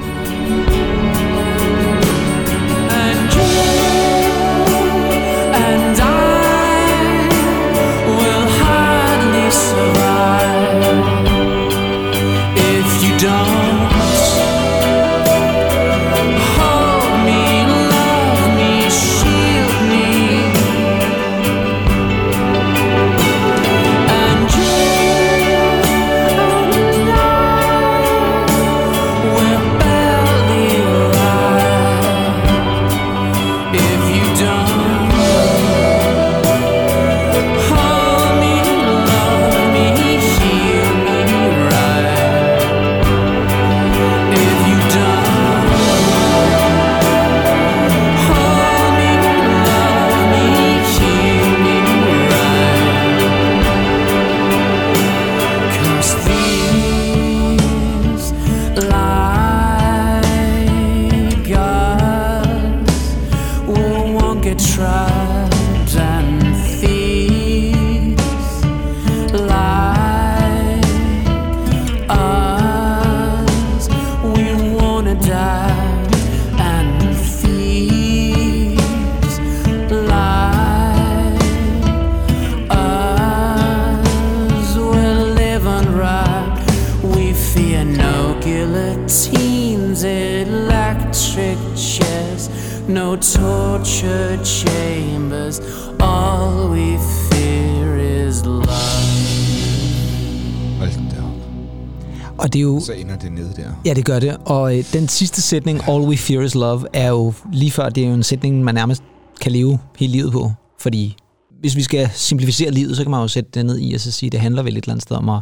[103.88, 104.38] Ja, det gør det.
[104.46, 108.04] Og øh, den sidste sætning, All we fear is love, er jo lige før, det
[108.04, 109.04] er jo en sætning, man nærmest
[109.42, 110.52] kan leve hele livet på.
[110.80, 111.16] Fordi
[111.60, 114.12] hvis vi skal simplificere livet, så kan man jo sætte det ned i og så
[114.12, 115.42] sige, at det handler vel et eller andet sted om at,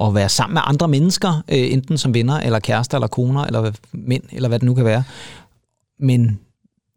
[0.00, 3.72] at være sammen med andre mennesker, øh, enten som venner, eller kærester, eller koner, eller
[3.92, 5.02] mænd, eller hvad det nu kan være.
[6.00, 6.38] Men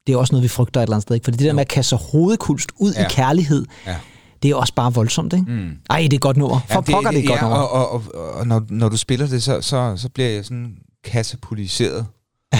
[0.08, 1.16] det er også noget, vi frygter et eller andet sted.
[1.16, 1.26] Ikke?
[1.26, 3.06] Fordi det der med at kaste hovedkulst ud ja.
[3.06, 3.96] I kærlighed, Ja.
[4.44, 5.46] Det er også bare voldsomt, ikke?
[5.52, 5.72] Mm.
[5.90, 6.60] Ej, det er godt nummer.
[6.68, 7.58] For Ja, pokker, det er et godt ja, nummer.
[7.58, 10.76] og, og, og, og når, når du spiller det, så, så, så bliver jeg sådan
[11.04, 12.06] katapultiseret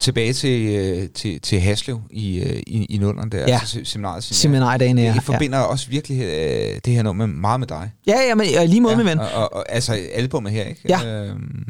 [0.00, 3.54] tilbage til, øh, til, til Haslev i, øh, i, i nullerne der, Ja.
[3.54, 4.24] altså se- seminariet.
[4.24, 5.12] Seminardagene, ja.
[5.14, 7.90] Jeg, forbinder også virkelig øh, det her nummer meget med dig.
[8.06, 9.18] Ja, ja, men og lige måde, ja, min ven.
[9.18, 10.80] Og, og, og, altså albumet her, ikke?
[10.88, 11.06] Ja.
[11.06, 11.64] Øhm,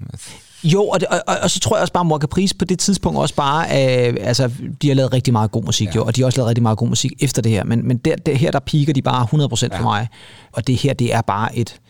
[0.64, 2.64] Jo, og, det, og, og, og så tror jeg også bare, at Mor Caprice på
[2.64, 4.50] det tidspunkt også bare, øh, altså,
[4.82, 5.92] de har lavet rigtig meget god musik, ja.
[5.94, 7.96] jo, og de har også lavet rigtig meget god musik efter det her, men, men
[7.96, 9.78] der, der, her, der piker de bare 100% ja.
[9.78, 10.08] for mig,
[10.52, 11.80] og det her, det er bare et,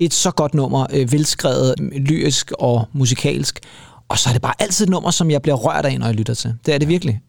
[0.00, 3.60] et så godt nummer, øh, velskrevet, lyrisk og musikalsk,
[4.08, 6.14] og så er det bare altid et nummer, som jeg bliver rørt af, når jeg
[6.14, 6.54] lytter til.
[6.66, 7.20] Det er det virkelig.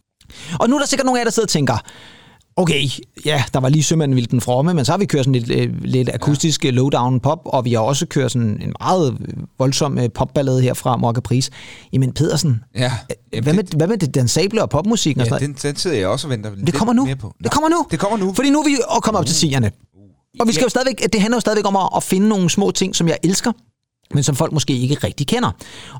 [0.60, 1.78] Og nu er der sikkert nogle af jer, der sidder og tænker,
[2.60, 2.88] Okay,
[3.24, 5.50] ja, der var lige Sømanden ville den fromme, men så har vi kørt sådan lidt,
[5.70, 6.70] øh, lidt akustisk ja.
[6.70, 9.16] lowdown pop, og vi har også kørt sådan en meget
[9.58, 11.50] voldsom øh, popballade her fra Mokka Pris.
[11.92, 12.92] Jamen Pedersen, Ja.
[13.34, 15.62] øh, hvad med, hvad med det dansable og popmusikken og Ja, sådan noget?
[15.62, 17.04] den, den sidder jeg også og venter Det lidt kommer nu.
[17.04, 17.34] mere på.
[17.44, 17.86] Det kommer nu.
[17.90, 18.32] Det kommer nu.
[18.34, 19.70] Fordi nu er vi og kommet op til tierne.
[20.40, 22.70] Og vi skal jo stadigvæk, det handler jo stadigvæk om at, at finde nogle små
[22.70, 23.52] ting, som jeg elsker,
[24.14, 25.50] men som folk måske ikke rigtig kender.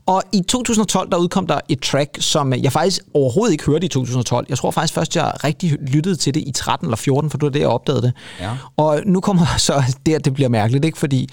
[0.07, 3.89] Og i 2012, der udkom der et track, som jeg faktisk overhovedet ikke hørte i
[3.89, 4.47] 2012.
[4.49, 7.45] Jeg tror faktisk først, jeg rigtig lyttede til det i 13 eller 14, for det
[7.45, 8.13] var det, jeg opdagede det.
[8.41, 8.57] Ja.
[8.77, 10.99] Og nu kommer så der, det bliver mærkeligt, ikke?
[10.99, 11.29] Fordi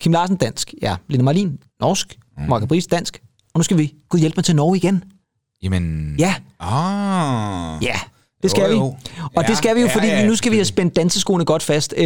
[0.00, 2.44] Kim Larsen dansk, ja, Lene Marlin norsk, mm.
[2.48, 3.20] Mark Bris dansk,
[3.54, 5.04] og nu skal vi gud hjælpe mig til Norge igen.
[5.62, 6.14] Jamen...
[6.18, 7.82] Ja, Ah.
[7.82, 8.00] Ja,
[8.42, 8.74] det skal Jo, vi.
[8.74, 8.84] jo.
[9.34, 10.26] Og Ja, det skal vi jo, ja, fordi ja.
[10.26, 11.94] nu skal vi have spændt danseskoene godt fast.
[11.96, 12.04] Øh,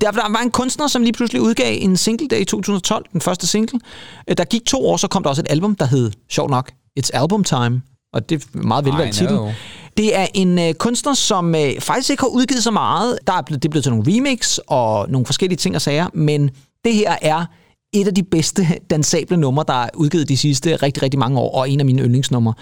[0.00, 3.20] der, der var en kunstner, som lige pludselig udgav en single der i 2012, den
[3.20, 3.80] første single.
[4.28, 6.70] Øh, der gik to år, så kom der også et album, der hed, sjov nok,
[7.00, 7.82] It's Album Time.
[8.12, 9.38] Og det er meget velvalgt titel.
[9.96, 13.18] Det er en øh, kunstner, som øh, faktisk ikke har udgivet så meget.
[13.26, 16.06] Der er blevet, det er blevet til nogle remix og nogle forskellige ting og sager,
[16.14, 16.50] men
[16.84, 17.44] det her er
[17.92, 21.54] et af de bedste dansable numre, der er udgivet de sidste rigtig, rigtig mange år,
[21.58, 22.54] og en af mine yndlingsnumre.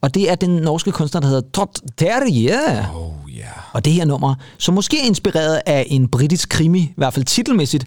[0.00, 2.88] Og det er den norske kunstner, der hedder Trot Terje.
[2.94, 3.50] Oh, ja.
[3.72, 7.24] Og det her nummer, som måske er inspireret af en britisk krimi, i hvert fald
[7.24, 7.84] titelmæssigt,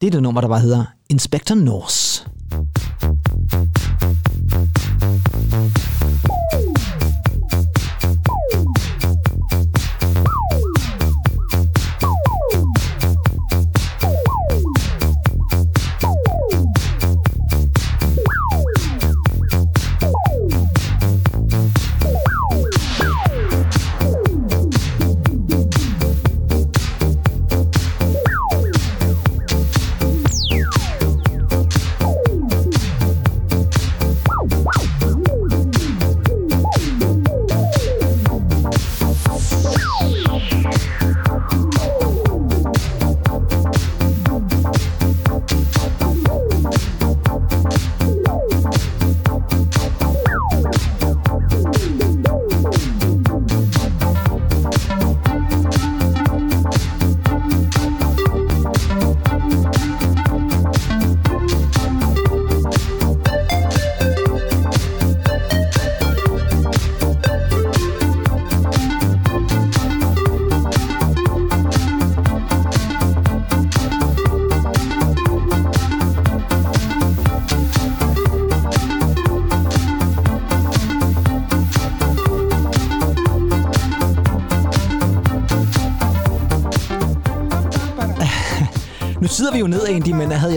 [0.00, 2.24] det er det nummer, der bare hedder Inspector Norse.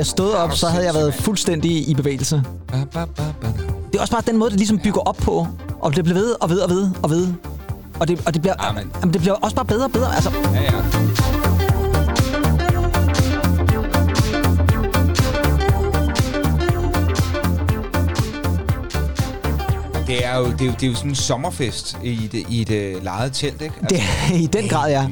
[0.02, 2.44] Jeg stået op, så havde jeg været fuldstændig i bevægelse.
[3.92, 5.48] Det er også bare den måde, det ligesom bygger op på,
[5.80, 7.28] og det bliver ved og ved og ved og ved.
[8.00, 8.92] Og det, og det, bliver, Amen.
[9.02, 10.16] jamen, det bliver også bare bedre og bedre.
[10.16, 10.72] Altså, Ja, ja.
[20.08, 22.62] Det er, jo, det, er jo, det er jo sådan en sommerfest i et, i
[22.62, 23.76] et uh, lejet telt, ikke?
[23.90, 25.08] det er i den grad, ja.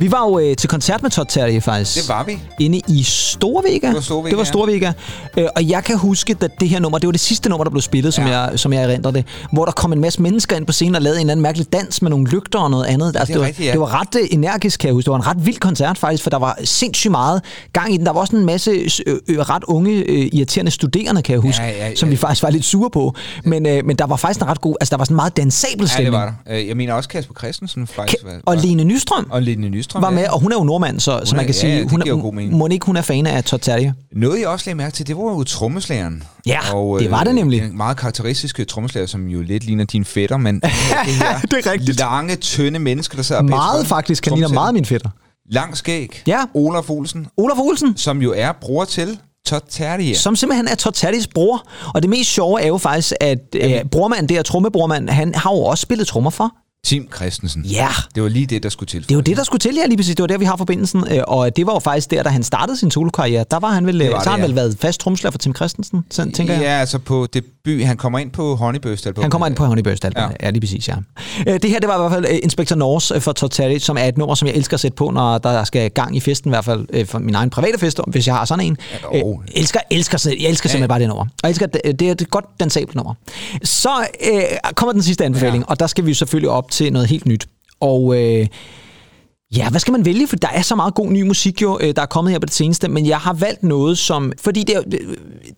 [0.00, 2.00] Vi var jo øh, til koncert med Todd Terje, faktisk.
[2.00, 2.38] Det var vi.
[2.60, 3.86] Inde i Storvega.
[3.86, 4.44] Det var Storvega, Det var.
[4.44, 4.92] Storvega.
[5.36, 7.70] Øh, og jeg kan huske, at det her nummer, det var det sidste nummer, der
[7.70, 8.38] blev spillet, som, Ja.
[8.40, 9.24] jeg, som jeg erindrer det.
[9.52, 11.72] Hvor der kom en masse mennesker ind på scenen og lavede en eller anden mærkelig
[11.72, 13.16] dans med nogle lygter og noget andet.
[13.16, 13.72] Altså, det, var, rigtigt, ja.
[13.72, 15.04] det var ret øh, energisk, kan jeg huske.
[15.06, 18.06] Det var en ret vild koncert faktisk, for der var sindssygt meget gang i den.
[18.06, 21.62] Der var også en masse øh, øh, ret unge, øh, irriterende studerende, kan jeg huske,
[21.62, 21.94] Ja, ja, ja.
[21.94, 23.14] som vi faktisk var lidt sure på.
[23.44, 25.36] Men, øh, men der var faktisk en ret god, altså der var sådan en meget
[25.36, 26.14] dansabel Ja, det stemning.
[26.14, 26.56] var der.
[26.58, 28.24] Øh, Jeg mener også Kasper Christensen faktisk.
[28.24, 29.89] var- og Lene Nystrøm og Lene Nystrøm.
[29.94, 30.14] Var ja.
[30.14, 32.14] med, og hun er jo nordmand, så, så er- man kan ja, sige, hun jo
[32.14, 32.58] god er, mening.
[32.58, 33.94] må ikke hun er fan af Todd Terje.
[34.12, 36.22] Noget jeg også lagde mærke til, det var jo trommeslageren.
[36.46, 36.58] Ja,
[37.00, 37.60] det var det nemlig.
[37.62, 41.72] En meget karakteristiske trommeslager, som jo lidt ligner din fætter, men det her Det er
[41.72, 41.98] rigtigt.
[41.98, 45.10] lange, tynde mennesker, der sidder Meget faktisk, han ligner meget min fætter.
[45.50, 46.22] Lang skæg.
[46.26, 46.40] Ja.
[46.54, 51.66] Olaf Olsen, Olaf Olsen, som jo er bror til Todd som simpelthen er Todd bror.
[51.94, 55.50] Og det mest sjove er jo faktisk, at øh, brormand, det er trommebrormand, han har
[55.50, 56.52] jo også spillet trommer for.
[56.84, 57.64] Tim Christensen.
[57.64, 57.88] Ja.
[58.14, 59.08] Det var lige det, der skulle til.
[59.08, 60.14] Det jo det, der skulle til, ja, lige præcis.
[60.16, 61.04] Det var der, vi har forbindelsen.
[61.10, 63.44] Øh, Og det var jo faktisk der, da han startede sin solokarriere.
[63.50, 64.46] Der var han vel, Det var så det, har han ja.
[64.46, 66.62] vel været fast tromslærer for Tim Christensen, sådan, tænker jeg.
[66.62, 67.50] Ja, altså på debut.
[67.86, 69.22] Han kommer ind på Honeybirst album.
[69.24, 70.22] Han kommer ind på Honeyburst album.
[70.22, 70.28] Ja.
[70.28, 70.34] Ja.
[70.42, 70.94] ja, lige præcis, ja.
[71.46, 73.96] Øh, Det her, det var i hvert fald øh, Inspector Norse øh, for Terje, som
[73.96, 76.48] er et nummer, som jeg elsker at sætte på, når der skal gang i festen,
[76.50, 78.76] i hvert fald øh, for min egen private fest, hvis jeg har sådan en.
[79.12, 79.40] Ja, Øh, jo.
[79.54, 80.86] elsker, elsker, jeg elsker simpelthen Ja.
[80.86, 81.24] bare det nummer.
[81.24, 83.14] Og jeg elsker, det, det er et godt dansabelt nummer.
[83.64, 83.90] Så
[84.32, 84.42] øh,
[84.74, 85.70] kommer den sidste anbefaling, Ja.
[85.70, 87.48] og der skal vi selvfølgelig op til noget helt nyt.
[87.80, 88.46] Og øh,
[89.56, 90.26] Ja, hvad skal man vælge?
[90.26, 92.46] For der er så meget god ny musik jo, øh, der er kommet her på
[92.46, 94.32] det seneste, men jeg har valgt noget, som...
[94.40, 95.00] Fordi det,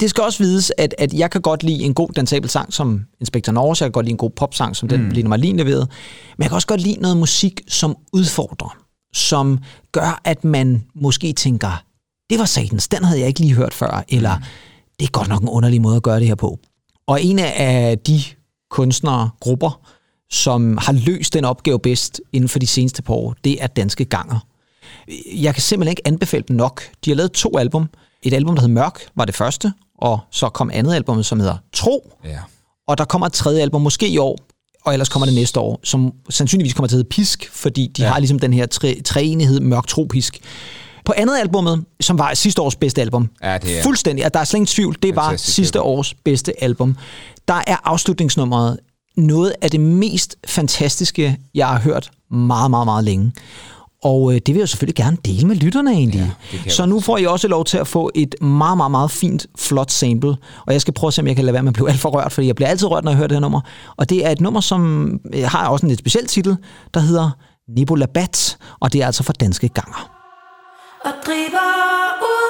[0.00, 3.00] det, skal også vides, at, at jeg kan godt lide en god dansabel sang som
[3.20, 5.10] Inspector Norse, jeg kan godt lide en god popsang som den, mm.
[5.10, 5.86] Lene Marlin leverede,
[6.36, 8.76] men jeg kan også godt lide noget musik, som udfordrer,
[9.14, 9.58] som
[9.92, 11.84] gør, at man måske tænker,
[12.30, 14.38] det var satans, den havde jeg ikke lige hørt før, eller
[15.00, 16.58] det er godt nok en underlig måde at gøre det her på.
[17.06, 18.22] Og en af de
[18.70, 19.80] kunstnere, grupper,
[20.32, 24.04] som har løst den opgave bedst inden for de seneste par år, det er Danske
[24.04, 24.38] Ganger.
[25.34, 26.82] Jeg kan simpelthen ikke anbefale dem nok.
[27.04, 27.88] De har lavet to album.
[28.22, 31.56] Et album, der hedder Mørk, var det første, og så kom andet album, som hedder
[31.72, 32.38] Tro, Ja.
[32.88, 34.38] og der kommer et tredje album, måske i år,
[34.84, 38.02] og ellers kommer det næste år, som sandsynligvis kommer til at hedde Pisk, fordi de
[38.02, 38.08] ja.
[38.08, 40.38] har ligesom den her tre, treenighed mørk tro pisk.
[41.04, 44.40] På andet albummet, som var sidste års bedste album, Ja, det er- fuldstændig, at der
[44.40, 45.88] er slet ingen tvivl, det var Fantastisk sidste album.
[45.90, 46.96] års bedste album.
[47.48, 48.78] Der er afslutningsnummeret
[49.16, 53.32] noget af det mest fantastiske, jeg har hørt meget, meget, meget længe.
[54.04, 56.32] Og øh, det vil jeg selvfølgelig gerne dele med lytterne egentlig.
[56.64, 59.46] Ja, så nu får I også lov til at få et meget, meget, meget fint,
[59.58, 60.36] flot sample.
[60.66, 62.00] Og jeg skal prøve at se, om jeg kan lade være med at blive alt
[62.00, 63.60] for rørt, fordi jeg bliver altid rørt, når jeg hører det her nummer.
[63.96, 66.56] Og det er et nummer, som øh, har også en lidt speciel titel,
[66.94, 67.30] der hedder
[67.76, 70.10] Nibola Bat, og det er altså for danske ganger.
[71.04, 71.68] og driver
[72.22, 72.41] ud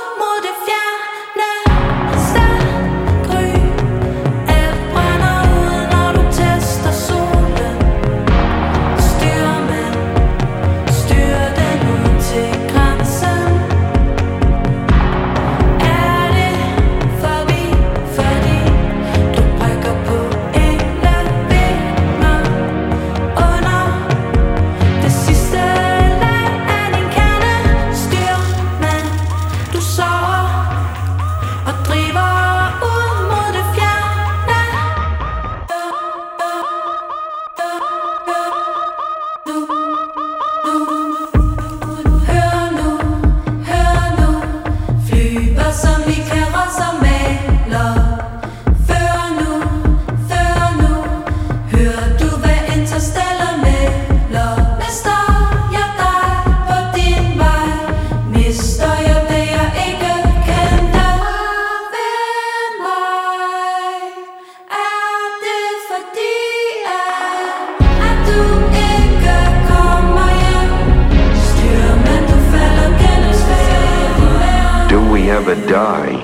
[75.53, 76.17] ever die?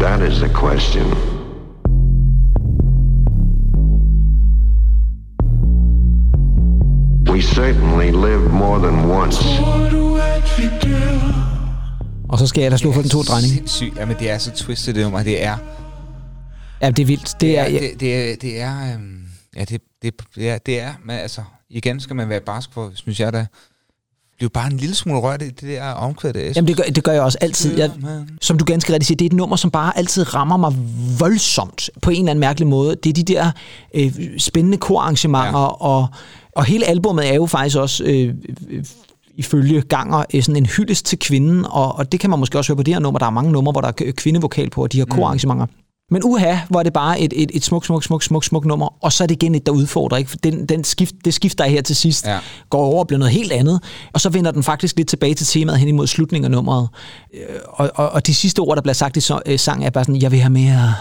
[0.00, 1.06] That is the question.
[7.32, 9.38] We certainly live more than once.
[12.28, 13.52] Og så skal jeg ellers slå for den to drejning.
[13.52, 13.96] Sindssygt.
[13.96, 15.22] Jamen, det er så twistet, det nummer.
[15.22, 15.56] Det er...
[16.82, 17.40] Ja, det er vildt.
[17.40, 19.24] Det er, det, det er, det er, øhm,
[19.56, 22.90] ja, det, det, det er, det er, men altså, igen skal man være barsk for,
[22.94, 23.46] synes jeg da,
[24.36, 26.32] bliver bare en lille smule rørt i det der omkvæd.
[26.56, 27.78] Jamen, det gør, det gør jeg også altid.
[27.78, 27.90] Jeg,
[28.40, 30.72] som du ganske rigtigt siger, det er et nummer, som bare altid rammer mig
[31.18, 32.96] voldsomt på en eller anden mærkelig måde.
[33.04, 33.50] Det er de der
[33.94, 35.66] øh, spændende korarrangementer, ja.
[35.66, 36.06] og,
[36.56, 38.04] og hele albummet er jo faktisk også...
[38.04, 38.34] Øh,
[38.70, 38.84] øh,
[39.36, 42.72] ifølge ganger øh, sådan en hyldest til kvinden, og, og det kan man måske også
[42.72, 43.18] høre på det her nummer.
[43.18, 45.66] Der er mange numre, hvor der er kvindevokal på, og de her korarrangementer.
[46.10, 48.94] Men uha, hvor er det bare et, et, et smuk, smuk, smuk, smuk, smuk nummer,
[49.04, 50.18] og så er det igen et, der udfordrer.
[50.18, 50.30] Ikke?
[50.30, 52.38] For den, den skift, det skift, der er her til sidst, Ja.
[52.70, 53.80] går over og bliver noget helt andet,
[54.12, 56.88] og så vender den faktisk lidt tilbage til temaet hen imod slutningen af nummeret.
[57.34, 59.90] Øh, Og, og, og de sidste ord, der bliver sagt i så, øh, sang, er
[59.90, 60.94] bare sådan, jeg vil have mere,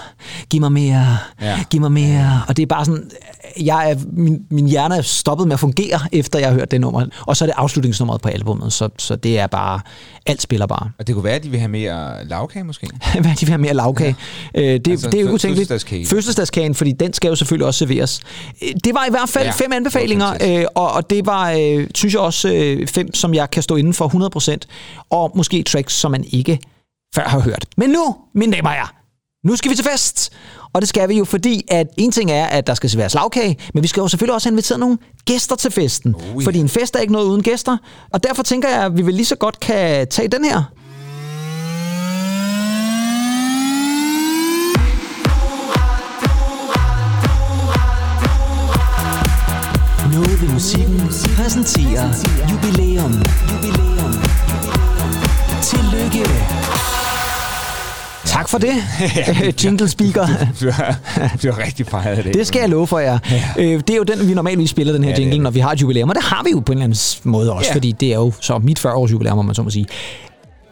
[0.49, 1.63] giv mig mere, Ja.
[1.69, 2.41] giv mig mere.
[2.47, 3.09] Og det er bare sådan,
[3.61, 6.81] jeg er, min, min hjerne er stoppet med at fungere, efter jeg har hørt det
[6.81, 7.05] nummer.
[7.27, 9.79] Og så er det afslutningsnummeret på albummet, så, så det er bare,
[10.25, 10.91] alt spiller bare.
[10.99, 12.87] Og det kunne være, at de vil have mere lavkage, måske.
[13.21, 14.15] Hvad de vil have mere lavkage.
[14.55, 14.61] Ja.
[14.61, 15.57] Øh, det, Altså, altså, det er jo fø- utænkeligt.
[15.69, 16.05] fødselsdagskage.
[16.05, 18.21] Fødselsdagskagen, fordi den skal jo selvfølgelig også serveres.
[18.63, 21.87] Øh, Det var i hvert fald Ja, fem anbefalinger, øh, og, og det var, øh,
[21.95, 24.67] synes jeg også, øh, fem, som jeg kan stå inden for 100%,
[25.09, 26.59] og måske tracks, som man ikke
[27.15, 27.65] før har hørt.
[27.77, 28.93] Men nu, mine damer og herrer,
[29.43, 30.29] nu skal vi til fest.
[30.73, 33.57] Og det skal vi jo, fordi at en ting er, at der skal serveres lavkage,
[33.73, 36.15] men vi skal jo selvfølgelig også have inviteret nogle gæster til festen.
[36.15, 36.45] Oh, ja.
[36.45, 37.77] Fordi en fest er ikke noget uden gæster.
[38.13, 40.63] Og derfor tænker jeg, at vi vel lige så godt kan tage den her.
[50.13, 51.01] Noget ved musikken
[51.35, 52.13] præsenterer
[52.51, 53.13] jubilæum.
[53.51, 54.13] jubilæum.
[55.61, 56.62] Tillykke.
[58.33, 58.73] Tak for det,
[59.63, 60.27] jingle speaker.
[60.61, 60.95] Du har,
[61.43, 62.33] du har rigtig fejret det.
[62.33, 63.19] Det skal jeg love for jer.
[63.57, 65.71] Øh, Det er jo den, vi normalt spiller, den her Ja, jingle, når vi har
[65.71, 66.09] et jubilæum.
[66.09, 67.75] Og det har vi jo på en eller anden måde også, Ja.
[67.75, 69.85] fordi det er jo så mit 40-års jubilæum, om man så må sige.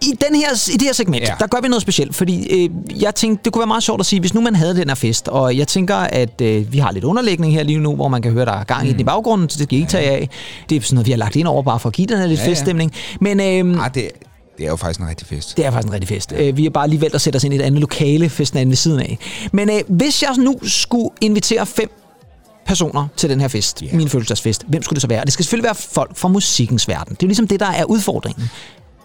[0.02, 1.28] i, den her, I det her segment, ja.
[1.30, 1.36] Ja.
[1.40, 2.70] der gør vi noget specielt, fordi øh,
[3.02, 4.96] jeg tænkte, det kunne være meget sjovt at sige, hvis nu man havde den her
[4.96, 8.22] fest, og jeg tænker, at øh, vi har lidt underlægning her lige nu, hvor man
[8.22, 10.10] kan høre, der er gang i den i baggrunden, så det skal I ikke tage
[10.12, 10.30] af.
[10.70, 12.26] Det er sådan noget, vi har lagt ind over, bare for at give den her
[12.28, 12.52] lidt ja, Ja, ja.
[12.52, 12.92] feststemning.
[13.22, 14.08] Men øh, Ah, det,
[14.62, 15.58] det er jo faktisk en rigtig fest.
[15.58, 16.34] det er faktisk en rigtig fest.
[16.38, 18.60] Øh, vi har bare lige valgt at sætte os ind i et andet lokale, festen
[18.60, 19.18] er ved siden af.
[19.52, 21.90] Men øh, hvis jeg nu skulle invitere fem
[22.66, 23.96] personer til den her fest, yeah.
[23.96, 25.26] min fødselsdagsfest, hvem skulle det så være?
[25.26, 27.16] Det skal selvfølgelig være folk fra musikkens verden.
[27.16, 28.50] Det er jo ligesom det, der er udfordringen.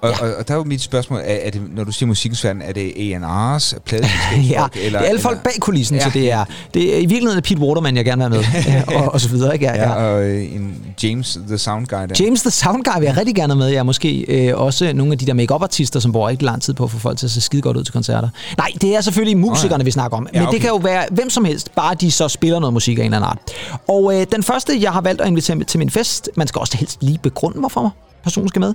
[0.06, 0.26] Og, ja.
[0.26, 2.62] og, og der er jo mit spørgsmål, er, er det, når du siger musikkens verden,
[2.62, 4.50] er det A&R's, pladeselskabsfolk?
[4.50, 6.02] Ja, eller, det er alle folk bag kulissen, ja.
[6.02, 6.10] Ja.
[6.10, 8.74] så det er, det er i virkeligheden er Pete Waterman, jeg gerne vil have med,
[8.94, 9.54] ja, og, og så videre.
[9.54, 9.64] Ikke?
[9.66, 10.04] Ja, Ja, ja.
[10.04, 12.24] og øh, en James, the sound guy der.
[12.24, 13.66] James the Sound Guy vil jeg rigtig gerne med.
[13.66, 16.62] Jeg er måske øh, også nogle af de der make artister som bruger ikke lang
[16.62, 18.28] tid på at få folk til at se skide godt ud til koncerter.
[18.58, 20.28] Nej, det er selvfølgelig musikerne, vi snakker om.
[20.34, 20.58] Ja, Men det okay.
[20.58, 23.28] kan jo være hvem som helst, bare de så spiller noget musik af en eller
[23.28, 23.78] anden art.
[23.88, 26.76] Og øh, den første, jeg har valgt at invitere til min fest, man skal også
[26.76, 27.94] helst lige begrunde, hvorfor
[28.26, 28.74] personen skal med,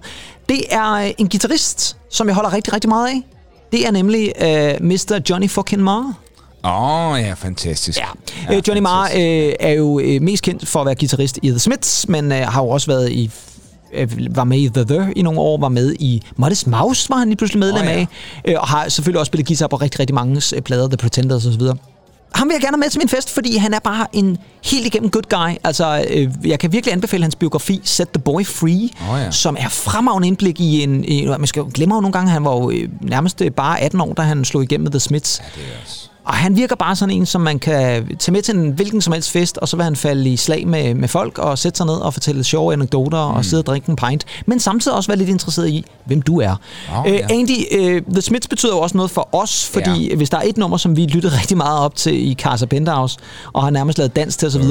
[0.50, 3.22] det er øh, en guitarist, som jeg holder rigtig, rigtig meget af.
[3.72, 5.22] Det er nemlig øh, Mr.
[5.30, 6.14] Johnny fucking Marr.
[6.64, 8.00] Åh, oh, ja, fantastisk.
[8.00, 8.06] Ja.
[8.50, 11.50] Ja, øh, Johnny Marr øh, er jo øh, mest kendt for at være guitarist i
[11.50, 13.32] The Smiths, men øh, har jo også været i
[13.94, 17.18] øh, var med i The The i nogle år, var med i Modest Mouse, var
[17.18, 17.92] han lige pludselig medlem oh, ja.
[17.92, 18.08] af,
[18.46, 21.62] øh, og har selvfølgelig også spillet guitar på rigtig, rigtig mange plader, The Pretenders osv.
[22.34, 24.86] Ham vil jeg gerne have med til min fest, fordi han er bare en helt
[24.86, 25.56] igennem good guy.
[25.64, 29.32] Altså, øh, jeg kan virkelig anbefale hans biografi, Set the Boy Free, Åh, ja.
[29.32, 31.06] som er fremragende indblik i en...
[31.06, 34.02] I, man skal jo glemme jo nogle gange, han var jo øh, nærmest bare 18
[34.02, 35.38] år, da han slog igennem med The Smiths.
[35.38, 36.11] Det er også.
[36.26, 39.14] Og han virker bare sådan en, som man kan tage med til en hvilken som
[39.14, 41.86] helst fest, og så vil han falde i slag med, med folk og sætte sig
[41.86, 43.36] ned og fortælle sjove anekdoter mm.
[43.36, 44.26] og sidde og drikke en pint.
[44.46, 46.56] Men samtidig også være lidt interesseret i, hvem du er.
[46.98, 47.28] Åh, øh, ja.
[47.30, 50.16] Andy, øh, The Smiths betyder jo også noget for os, fordi ja.
[50.16, 53.20] hvis der er et nummer, som vi lyttede rigtig meget op til i Casa Penthouse,
[53.54, 54.64] og har nærmest lavet dans til osv..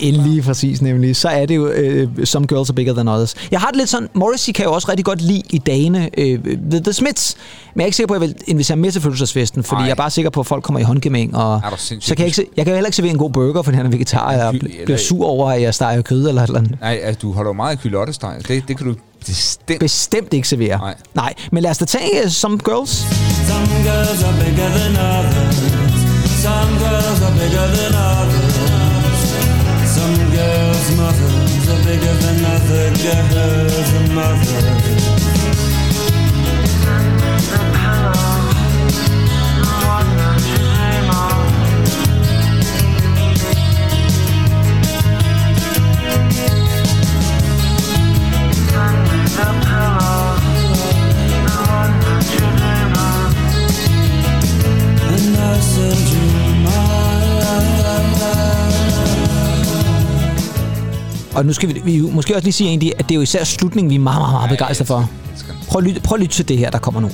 [0.00, 1.16] Lige præcis nemlig.
[1.16, 3.34] Så er det jo øh, Some Girls Are Bigger Than Others.
[3.50, 6.38] Jeg har det lidt sådan, Morrissey kan jo også rigtig godt lide i dagene øh,
[6.70, 7.36] The, The Smiths,
[7.74, 9.83] men jeg er ikke sikker på, at jeg vil invitere med til fødselsdagsfesten, fordi.
[9.84, 12.26] Jeg er bare sikker på, at folk kommer i håndgemæng, og Er så kan jeg,
[12.26, 14.48] ikke, se- jeg kan heller ikke servere en god burger, fordi han er vegetar, eller
[14.48, 16.76] eller- bliver sur over, at jeg steger kød eller et eller andet.
[16.80, 18.34] Nej, altså, du holder jo meget af kylottesteg.
[18.48, 18.94] Det, det kan du
[19.26, 19.80] bestemt...
[19.80, 20.78] Bestemt ikke servere.
[20.78, 20.94] Nej.
[21.14, 22.90] Nej, men lad os da tage uh, Some Girls.
[23.50, 25.56] Some girls are bigger than others.
[26.44, 28.54] Some girls are bigger than others.
[29.96, 35.73] Some girls' mothers are bigger than other girls' mothers.
[61.34, 63.44] Og nu skal vi, vi måske også lige sige egentlig, at det er jo især
[63.44, 65.10] slutningen, vi er meget, meget, meget begejstrede for.
[65.68, 67.10] Prøv at, lytte, prøv at lytte til det her, der kommer nu.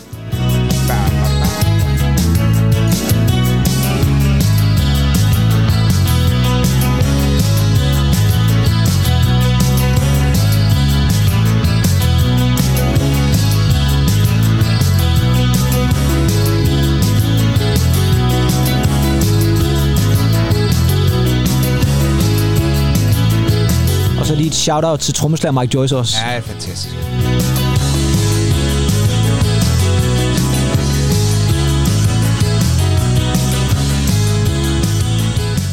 [24.60, 26.16] Shout-out til trommeslager Mike Joyce også.
[26.26, 26.94] Ja, det fantastisk.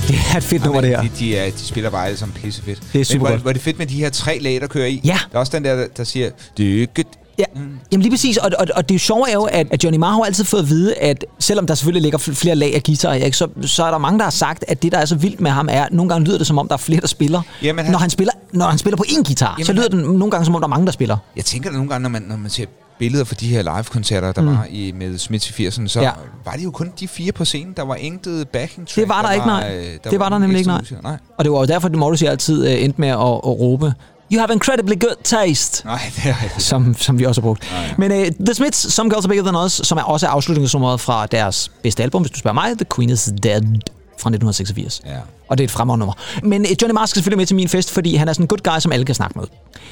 [0.07, 1.01] Det er et fedt nummer, det her.
[1.01, 2.79] De, de, er, de spiller bare alle sammen pissefedt.
[2.93, 4.87] Det er super Men hvor er det fedt med de her tre lag, der kører
[4.87, 5.01] i.
[5.05, 5.19] Ja.
[5.31, 6.29] Der er også den der, der, der siger...
[6.57, 7.07] Dykket.
[7.39, 7.43] Ja,
[7.91, 10.17] jamen lige præcis, og, og, og det sjove er jo, at, at Johnny Marr har
[10.17, 13.13] jo altid fået at vide, at selvom der selvfølgelig ligger fl- flere lag af guitar,
[13.13, 15.41] ikke, så, så er der mange, der har sagt, at det, der er så vildt
[15.41, 17.41] med ham, er, at nogle gange lyder det, som om der er flere, der spiller.
[17.63, 19.99] Jamen, han- når, han spiller når han spiller på én guitar, Jamen, så lyder han-
[19.99, 21.17] det nogle gange, som om der er mange, der spiller.
[21.35, 22.65] Jeg tænker da nogle gange, når man, når man ser
[22.99, 24.47] billeder fra de her live-koncerter, der mm.
[24.47, 26.11] var i, med Smith i 80'erne, så Ja.
[26.45, 28.95] var det jo kun de fire på scenen, der var enkelte backing track.
[28.95, 29.75] Det var der, ikke, nej.
[29.77, 30.81] øh, det var der nemlig ikke, nej.
[31.03, 31.17] nej.
[31.37, 33.19] Og det var jo derfor, at Morrissey altid øh, endte med at, at
[33.59, 33.93] råbe,
[34.31, 35.85] You have incredibly good taste.
[35.85, 36.63] Nej, det er rigtigt.
[36.63, 37.73] som, som vi også har brugt.
[37.97, 41.25] Men uh, The Smiths, Some Girls Are Bigger Than Us, som er også afslutningsnummeret fra
[41.25, 43.61] deres bedste album, hvis du spørger mig, The Queen is Dead
[44.19, 45.01] fra 1986.
[45.05, 45.11] Ja.
[45.47, 46.13] Og det er et fremragende nummer.
[46.43, 48.47] Men uh, Johnny Marr skal selvfølgelig med til min fest, fordi han er sådan en
[48.47, 49.47] good guy, som alle kan snakke med.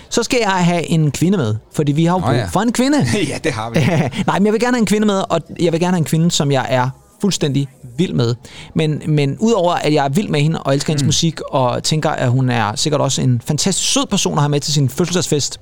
[0.10, 2.46] Så skal jeg have en kvinde med, fordi vi har jo brug ja.
[2.46, 2.98] for en kvinde.
[3.32, 3.80] ja, det har vi.
[4.28, 6.06] Nej, men jeg vil gerne have en kvinde med, og jeg vil gerne have en
[6.06, 6.90] kvinde, som jeg er
[7.22, 8.36] fuldstændig vild med.
[8.74, 12.10] Men, men udover at jeg er vild med hende og elsker hendes musik, og tænker,
[12.10, 15.60] at hun er sikkert også en fantastisk sød person at have med til sin fødselsdagsfest,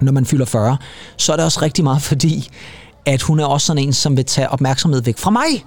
[0.00, 0.76] når man fylder 40,
[1.16, 2.48] så er det også rigtig meget fordi,
[3.06, 5.64] at hun er også sådan en, som vil tage opmærksomhed væk fra mig.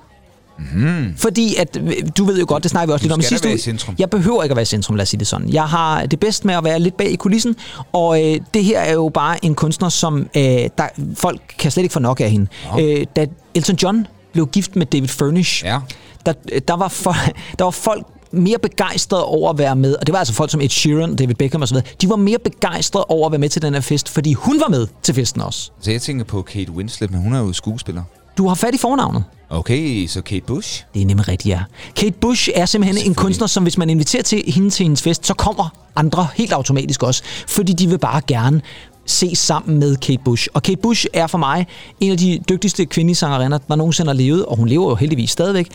[0.73, 1.13] Mm.
[1.17, 1.81] Fordi at,
[2.17, 3.57] du ved jo godt, det snakker vi også Du lidt om sidste uge.
[3.57, 3.95] centrum.
[3.99, 5.49] Jeg behøver ikke at være i centrum, lad os sige det sådan.
[5.49, 7.55] Jeg har det bedst med at være lidt bag i kulissen,
[7.93, 11.83] og øh, det her er jo bare en kunstner, som øh, der, folk kan slet
[11.83, 12.47] ikke få nok af hende.
[12.79, 13.25] Øh, da
[13.55, 15.79] Elton John blev gift med David Furnish, Ja.
[16.25, 16.33] der,
[16.67, 17.15] der, var for,
[17.59, 20.61] der var folk mere begejstrede over at være med, og det var altså folk som
[20.61, 23.73] Ed Sheeran, David Beckham osv., de var mere begejstrede over at være med til den
[23.73, 25.71] her fest, fordi hun var med til festen også.
[25.81, 28.03] Så jeg tænker på Kate Winslet, men hun er jo skuespiller.
[28.37, 29.23] Du har fat i fornavnet.
[29.49, 30.83] Okay, så Kate Bush.
[30.93, 31.63] Det er nemlig rigtigt, ja.
[31.95, 35.25] Kate Bush er simpelthen en kunstner, som hvis man inviterer til hende til hendes fest,
[35.25, 38.61] så kommer andre helt automatisk også, fordi de vil bare gerne
[39.05, 40.47] se sammen med Kate Bush.
[40.53, 41.67] Og Kate Bush er for mig
[41.99, 45.29] en af de dygtigste kvindelige sangerinder, der nogensinde har levet, og hun lever jo heldigvis
[45.29, 45.67] stadigvæk.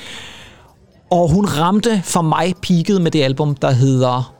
[1.10, 4.32] Og hun ramte for mig peaket med det album, der hedder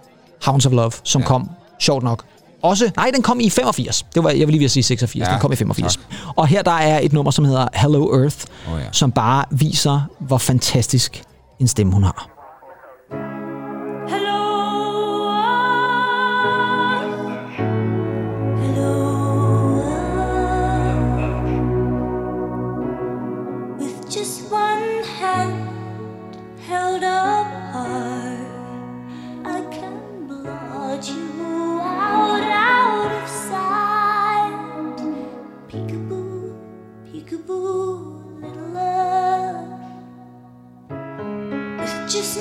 [0.44, 1.26] Hounds of Love, som ja.
[1.26, 2.24] kom, sjovt nok,
[2.62, 4.06] også, nej, den kom i 85.
[4.14, 5.26] Det var, jeg vil lige ved at sige 86.
[5.28, 5.96] Ja, den kom i 85.
[5.96, 6.04] tak.
[6.36, 8.36] Og her der er et nummer, som hedder Hello Earth,
[8.72, 8.86] Åh, ja.
[8.92, 11.22] som bare viser, hvor fantastisk
[11.60, 12.35] en stemme hun har.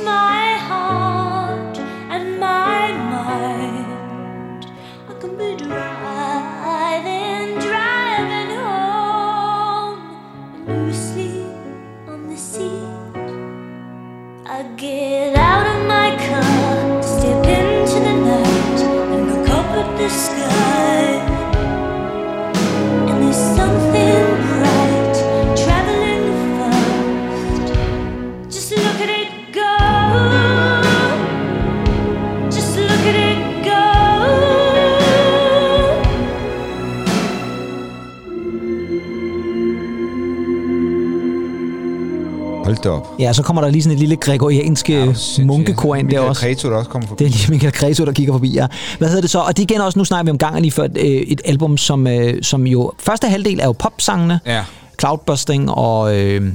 [0.03, 1.77] My heart
[2.09, 4.65] and my mind.
[5.09, 9.99] I can be driving, driving home,
[10.67, 11.47] and sleep
[12.07, 13.15] on the seat.
[14.47, 18.81] I get out of my car, step into the night,
[19.13, 20.54] and look up at the sky.
[42.85, 43.07] Hold op.
[43.19, 45.13] Ja, så kommer der lige sådan et lille gregoriansk ja,
[45.43, 46.41] munkekor ind der også.
[46.41, 47.23] Creto, der også kommer forbi.
[47.23, 48.67] Det er lige Michael Creso, der kigger forbi, ja.
[48.97, 49.39] Hvad hedder det så?
[49.39, 52.07] Og det igen også, nu snakker vi om gangen lige før, øh, et album, som,
[52.07, 52.91] øh, som jo...
[52.99, 54.63] Første halvdel er jo popsangene, Ja.
[54.99, 56.51] Cloudbusting og øh,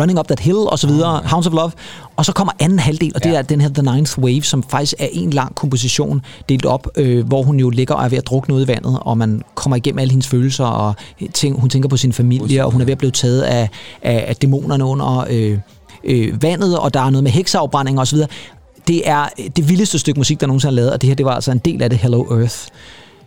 [0.00, 1.70] Running Up That Hill og så videre, Ah, Hounds of Love.
[2.16, 3.36] Og så kommer anden halvdel, og det Ja.
[3.38, 7.26] er den her The Ninth Wave, som faktisk er en lang komposition delt op, øh,
[7.26, 9.76] hvor hun jo ligger og er ved at drukne ud i vandet, og man kommer
[9.76, 10.94] igennem alle hendes følelser, og
[11.34, 13.68] ting, hun tænker på sin familie, og hun er ved at blive taget af,
[14.02, 15.58] af, af dæmonerne under øh,
[16.06, 18.28] øh, vandet, og der er noget med hekseafbrænding og så videre.
[18.88, 21.34] Det er det vildeste stykke musik, der nogensinde er lavet, og det her det var
[21.34, 22.56] altså en del af det Hello Earth.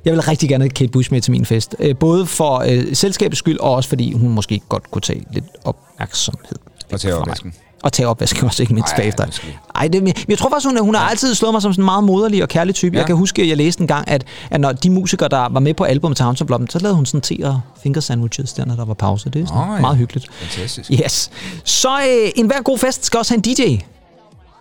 [0.05, 1.75] Jeg vil rigtig gerne have Kate Bush med til min fest.
[1.79, 5.45] Øh, Både for øh, selskabets skyld, og også fordi hun måske godt kunne tage lidt
[5.63, 6.57] opmærksomhed.
[6.91, 7.13] Og mig.
[7.13, 7.53] opvasken.
[7.83, 9.25] Og tage opvasken også, ikke mindst Ej, bagefter.
[9.25, 9.57] det.
[9.75, 11.85] Ej, det, men jeg tror faktisk, hun, hun har altid slået mig som sådan en
[11.85, 12.93] meget moderlig og kærlig type.
[12.93, 12.99] Ja.
[12.99, 15.59] Jeg kan huske, at jeg læste en gang, at, at når de musikere, der var
[15.59, 18.75] med på albumet Towns of så lavede hun sådan te og finger sandwiches, der når
[18.75, 19.29] der var pause.
[19.29, 19.79] Det er sådan ja.
[19.79, 20.27] meget hyggeligt.
[20.33, 20.91] Fantastisk.
[20.91, 21.31] Yes.
[21.63, 23.83] Så øh, en hver god fest skal også have en DJ.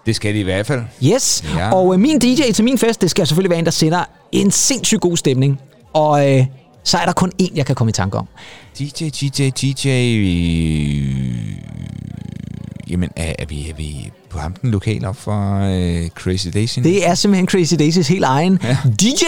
[0.06, 0.82] Det skal de i hvert fald.
[1.04, 1.44] Yes.
[1.56, 1.72] Ja.
[1.72, 4.50] Og øh, min DJ til min fest, det skal selvfølgelig være en, der sender en
[4.50, 5.60] sindssygt god stemning.
[5.92, 6.46] Og øh,
[6.84, 8.28] så er der kun én, jeg kan komme i tanke om.
[8.78, 9.88] DJ, DJ, DJ...
[12.91, 16.78] Jamen, er, er, vi, er vi på ham den lokale op for øh, Crazy Daisy?
[16.78, 18.76] Det er simpelthen Crazy Daisys helt egen Ja.
[19.01, 19.24] DJ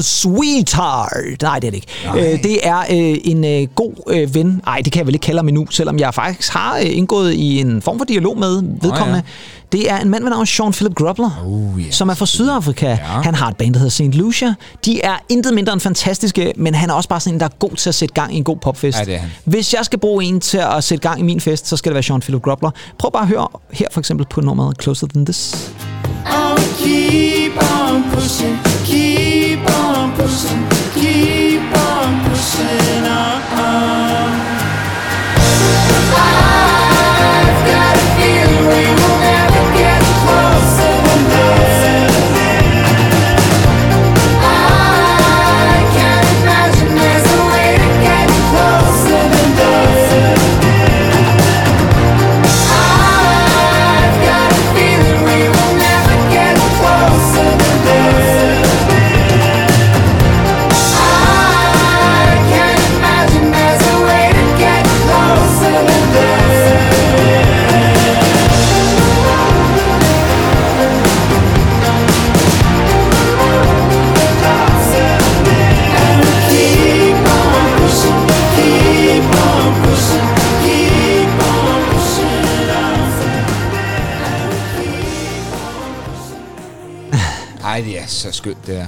[0.00, 1.42] Sweetheart.
[1.42, 1.86] Nej, det er det ikke.
[2.04, 2.18] Nej.
[2.32, 4.60] Øh, det er øh, en øh, god øh, ven.
[4.66, 7.32] Nej, det kan jeg vel ikke kalde ham endnu, selvom jeg faktisk har øh, indgået
[7.34, 9.14] i en form for dialog med vedkommende.
[9.16, 9.22] ja.
[9.72, 12.86] Det er en mand ved navn Sean Philip Grubler, Oh, ja, som er fra Sydafrika.
[12.88, 12.96] Ja.
[12.96, 14.02] Han har et band, der hedder St.
[14.02, 14.54] Lucia.
[14.84, 17.50] De er intet mindre end fantastiske, men han er også bare sådan en, der er
[17.58, 18.98] god til at sætte gang i en god popfest.
[18.98, 19.30] Ja, det er han.
[19.44, 21.94] Hvis jeg skal bruge en til at sætte gang i min fest, så skal det
[21.94, 22.70] være Sean Philip Grubler.
[22.98, 25.70] Prøv bare at høre her for eksempel på nummeret Closer Than This.
[26.26, 30.71] I'll keep on pushing, keep on pushing,
[87.90, 88.86] Ja, så skønt det er.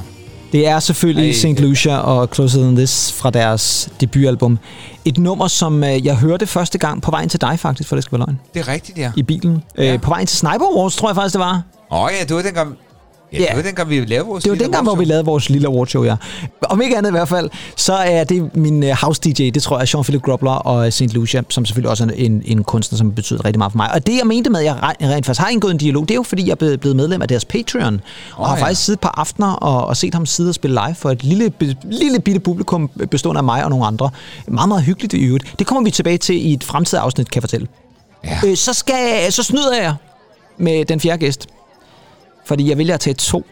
[0.52, 1.42] Det er selvfølgelig Ej, St.
[1.44, 4.58] det- Lucia og Closer Than This fra deres debutalbum.
[5.04, 8.04] Et nummer, som øh, jeg hørte første gang på vejen til dig faktisk, for det
[8.04, 9.12] skal være løgn, Det er rigtigt, ja.
[9.16, 9.62] i bilen.
[9.78, 9.92] Ja.
[9.94, 11.62] Øh, på vejen til Sniper Awards, tror jeg faktisk, det var.
[11.90, 12.76] Åh oh, ja, det var dengang...
[13.38, 13.48] Ja, Ja.
[13.48, 16.04] det var dengang, vi lavede vores Det var dengang, hvor vi lavede vores lille awardshow,
[16.04, 16.16] ja.
[16.62, 19.78] Om ikke andet i hvert fald, så er det min øh, house DJ, det tror
[19.78, 21.00] jeg Jean-Philippe Grobler og St.
[21.02, 23.92] Lucia, som selvfølgelig også er en, en kunstner, som betyder rigtig meget for mig.
[23.94, 26.10] Og det, jeg mente med, at jeg re- rent faktisk har indgået en dialog, det
[26.10, 28.00] er jo, fordi jeg er blevet- medlem af deres Patreon,
[28.36, 28.62] og har ja.
[28.62, 31.52] faktisk siddet på aftener og, og set ham sidde og spille live for et lille,
[31.84, 34.10] lille bitte publikum bestående af mig og nogle andre.
[34.48, 35.54] Meget, meget hyggeligt i øvrigt.
[35.58, 37.66] Det kommer vi tilbage til i et fremtidigt afsnit, kan jeg fortælle.
[38.24, 38.38] Ja.
[38.46, 39.94] Øh, så, skal, så snyder jeg
[40.58, 41.46] med den fjerde gæst.
[42.44, 43.46] Fordi jeg vælger at tage to.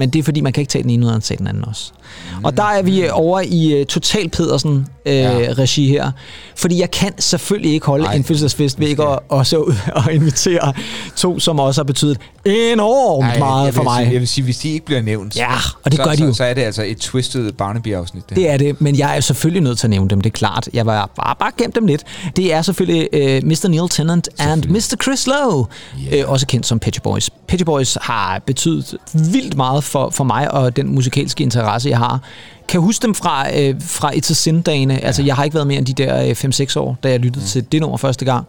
[0.00, 1.92] Men det er fordi, man kan ikke tage den ene at tage den anden også.
[2.38, 2.44] Mm.
[2.44, 5.28] Og der er vi øh, over i uh, Total Pedersen øh, Ja.
[5.58, 6.10] regi her.
[6.56, 9.74] Fordi jeg kan selvfølgelig ikke holde Ej, en fødselsdagsfest ved ikke at og så ud
[9.94, 10.72] og invitere
[11.16, 14.02] to, som også har betydet enormt Ej, meget jeg for mig.
[14.04, 15.48] Sige, jeg vil sige, hvis de ikke bliver nævnt, Ja,
[15.84, 16.32] og det så, gør de så, jo.
[16.34, 18.28] så er det altså et twisted Barnaby-afsnit.
[18.28, 20.34] Det, Det er det, men jeg er selvfølgelig nødt til at nævne dem, det er
[20.34, 20.68] klart.
[20.72, 22.04] Jeg var bare, bare gemt dem lidt.
[22.36, 23.68] Det er selvfølgelig uh, Mr.
[23.68, 24.96] Neil Tennant and Mr.
[25.02, 25.66] Chris Lowe,
[26.12, 26.24] yeah.
[26.26, 27.30] uh, også kendt som Petty Boys.
[27.48, 28.94] Petty Boys har betydet
[29.32, 32.20] vildt meget for, for mig og den musikalske interesse, jeg har.
[32.68, 34.94] Kan huske dem fra, øh, fra et til sindagene.
[34.94, 35.00] Ja.
[35.00, 37.44] Altså, jeg har ikke været mere end de der øh, 5-6 år, da jeg lyttede
[37.44, 37.48] mm.
[37.48, 38.46] til det nummer første gang.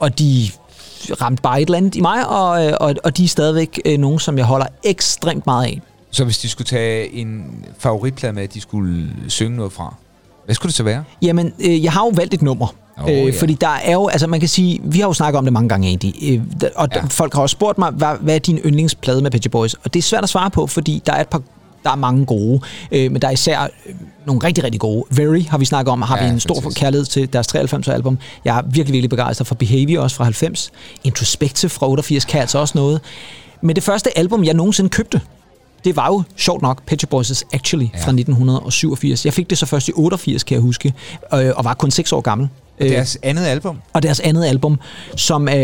[0.00, 0.48] Og de
[1.20, 3.98] ramte bare et eller andet i mig, og, øh, og, og de er stadigvæk øh,
[3.98, 5.80] nogen, som jeg holder ekstremt meget af.
[6.10, 9.94] Så hvis de skulle tage en favoritplade med, at de skulle synge noget fra,
[10.44, 11.04] hvad skulle det så være?
[11.22, 12.66] Jamen, øh, jeg har jo valgt et nummer.
[12.98, 13.30] Oh, øh, ja.
[13.40, 15.68] Fordi der er jo, altså man kan sige, vi har jo snakket om det mange
[15.68, 16.40] gange, Andy, øh,
[16.76, 17.00] og Ja.
[17.08, 19.74] folk har også spurgt mig, hvad, hvad er din yndlingsplade med Petty Boys?
[19.74, 21.42] Og det er svært at svare på, fordi der er et par
[21.84, 22.60] der er mange gode,
[22.92, 23.94] øh, men der er især øh,
[24.26, 25.04] nogle rigtig, rigtig gode.
[25.10, 26.80] Very har vi snakket om, har Ja, vi en stor fantastisk.
[26.80, 28.18] kærlighed til deres 93 album.
[28.44, 30.72] Jeg er virkelig, virkelig begejstret for Behavior også fra 90.
[31.04, 33.00] Introspective fra 88 kan altså også noget.
[33.62, 35.20] Men det første album, jeg nogensinde købte,
[35.84, 37.98] det var jo sjovt nok Pet Boys' Actually Ja.
[37.98, 39.24] fra 1987.
[39.24, 40.94] Jeg fik det så først i 88, kan jeg huske,
[41.34, 42.48] øh, og var kun 6 år gammel.
[42.78, 43.78] Øh, Deres andet album?
[43.92, 44.78] og deres andet album,
[45.16, 45.54] som øh,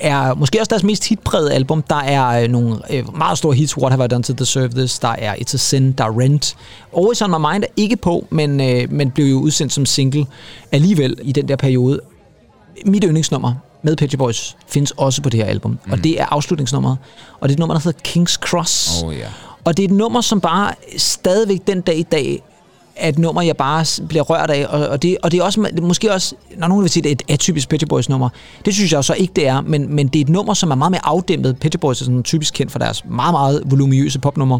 [0.00, 1.82] er måske også deres mest hitprægede album.
[1.82, 4.98] Der er øh, nogle øh, meget store hits, What Have I Done To Deserve This,
[4.98, 6.56] der er It's a Sin, der er Rent.
[6.96, 10.26] Always On My Mind er ikke på, men, øh, men blev jo udsendt som single
[10.72, 12.00] alligevel i den der periode.
[12.86, 15.92] Mit yndlingsnummer med Pet Boys findes også på det her album, mm.
[15.92, 16.96] og det er afslutningsnummeret.
[17.40, 19.02] Og det er et nummer, der hedder King's Cross.
[19.02, 19.26] Åh, ja.
[19.64, 22.42] Og det er et nummer, som bare stadigvæk den dag i dag
[22.96, 24.66] er et nummer, jeg bare bliver rørt af.
[24.66, 27.12] Og, og, det, og det er også måske også, når nogen vil sige, det er
[27.12, 28.28] et atypisk Petty Boys nummer.
[28.64, 29.60] Det synes jeg så ikke, det er.
[29.60, 31.56] Men, men det er et nummer, som er meget mere afdæmpet.
[31.56, 34.58] Petty Boys er sådan typisk kendt for deres meget, meget voluminøse popnummer.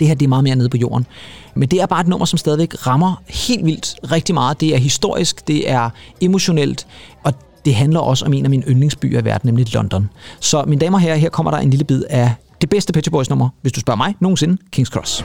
[0.00, 1.06] Det her, det er meget mere nede på jorden.
[1.54, 4.60] Men det er bare et nummer, som stadigvæk rammer helt vildt rigtig meget.
[4.60, 6.86] Det er historisk, det er emotionelt,
[7.24, 7.34] og
[7.64, 10.10] det handler også om en af mine yndlingsbyer i verden, nemlig London.
[10.40, 13.08] Så mine damer og herrer, her kommer der en lille bid af det bedste Petty
[13.08, 15.24] Boys nummer, hvis du spørger mig nogensinde, King's Cross.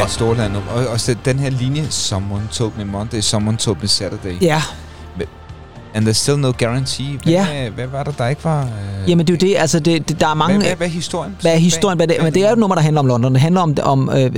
[0.00, 0.70] Er et stort nummer.
[0.74, 4.42] Og også den her linje, Someone told me Monday, someone told me Saturday.
[4.42, 4.62] Ja,
[5.94, 7.06] And there's still no guarantee.
[7.22, 7.68] Hvad, Ja.
[7.74, 8.62] hvad var der, der ikke var?
[8.62, 10.56] Øh, jamen det er jo det, altså det, det, der er mange...
[10.56, 11.36] hvad, hvad, hvad er historien?
[11.40, 12.16] Hvad er historien bag det?
[12.22, 13.32] Men det er jo et nummer, der handler om London.
[13.32, 14.30] Det handler om, om øh,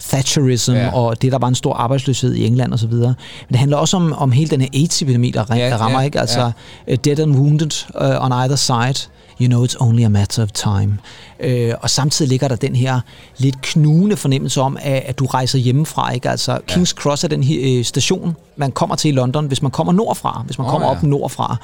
[0.00, 0.84] Thatcherism Ja.
[0.84, 0.94] ja.
[0.94, 3.14] og det, der var en stor arbejdsløshed i England og så videre.
[3.48, 6.00] Men det handler også om, om hele den her AIDS-epidemi, der, Ja, ja, der rammer,
[6.00, 6.20] ja, ikke?
[6.20, 6.92] Altså, ja.
[6.92, 7.70] uh, dead and wounded
[8.00, 9.08] uh, on either side.
[9.40, 10.98] You know it's only a matter of time.
[11.44, 13.00] Uh, og samtidig ligger der den her
[13.38, 16.12] lidt knugende fornemmelse om, at, at du rejser hjemmefra.
[16.12, 16.30] Ikke?
[16.30, 19.70] Altså, King's Cross er den her øh, station, man kommer til i London, hvis man
[19.70, 20.94] kommer nordfra, hvis man Åh, kommer ja.
[20.96, 21.56] op nordfra.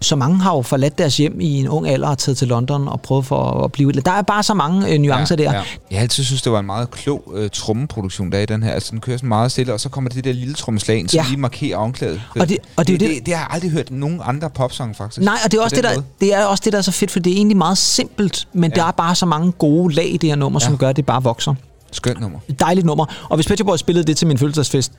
[0.00, 2.88] Så mange har jo forladt deres hjem i en ung alder og taget til London
[2.88, 3.92] og prøvet for at blive...
[3.92, 5.44] Der er bare så mange øh, nuancer der.
[5.44, 5.50] Ja.
[5.90, 8.62] Jeg har altid synes, det var en meget klog øh, trommeproduktion, der er i den
[8.62, 8.72] her.
[8.72, 11.16] Altså, den kører sådan meget stille, og så kommer det der lille trommeslag ind, som
[11.18, 11.24] Ja.
[11.28, 12.20] lige markerer omkvædet.
[12.40, 14.94] Og det- og det det, det, det- det, har jeg aldrig hørt nogen andre popsange,
[14.94, 15.24] faktisk.
[15.24, 16.04] Nej, og det er, også det, der, måde.
[16.20, 18.70] det er også det, der er så fedt, for det er egentlig meget simpelt, men
[18.76, 18.80] ja.
[18.80, 20.66] der er bare så mange gode lag i det her nummer, ja.
[20.66, 21.54] som gør, at det bare vokser.
[21.92, 22.38] Skønt nummer.
[22.60, 23.06] Dejligt nummer.
[23.30, 24.92] Og hvis Pet Boys spillede det til min fødselsdagsfest,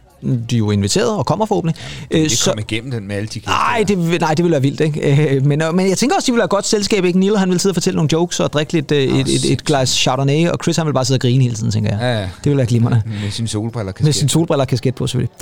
[0.50, 1.84] de er jo inviteret og kommer forhåbentlig.
[2.12, 4.80] øh, Det kom igennem den med alle de Nej, det, nej, det ville være vildt,
[4.82, 5.36] ikke?
[5.36, 7.20] Øh, Men, øh, men jeg tænker også, de ville være et godt selskab, ikke?
[7.20, 9.66] Neil, han ville sidde og fortælle nogle jokes og drikke lidt, øh, et, et, et,
[9.66, 12.00] glas Chardonnay, og Chris, han ville bare sidde og grine hele tiden, tænker jeg.
[12.02, 12.22] Ja, ja.
[12.22, 13.02] Det ville være glimrende.
[13.24, 13.94] Med sine solbriller.
[14.00, 15.36] Med sin solbriller og kasket på, selvfølgelig.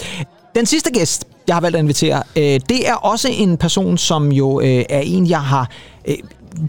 [0.56, 4.32] Den sidste gæst, jeg har valgt at invitere, øh, det er også en person, som
[4.32, 5.70] jo øh, er en, jeg har
[6.08, 6.16] øh,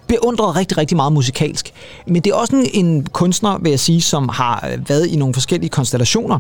[0.09, 1.73] beundret rigtig, rigtig meget musikalsk.
[2.07, 5.17] Men det er også en, en kunstner, vil jeg sige, som har øh, været i
[5.17, 6.39] nogle forskellige konstellationer.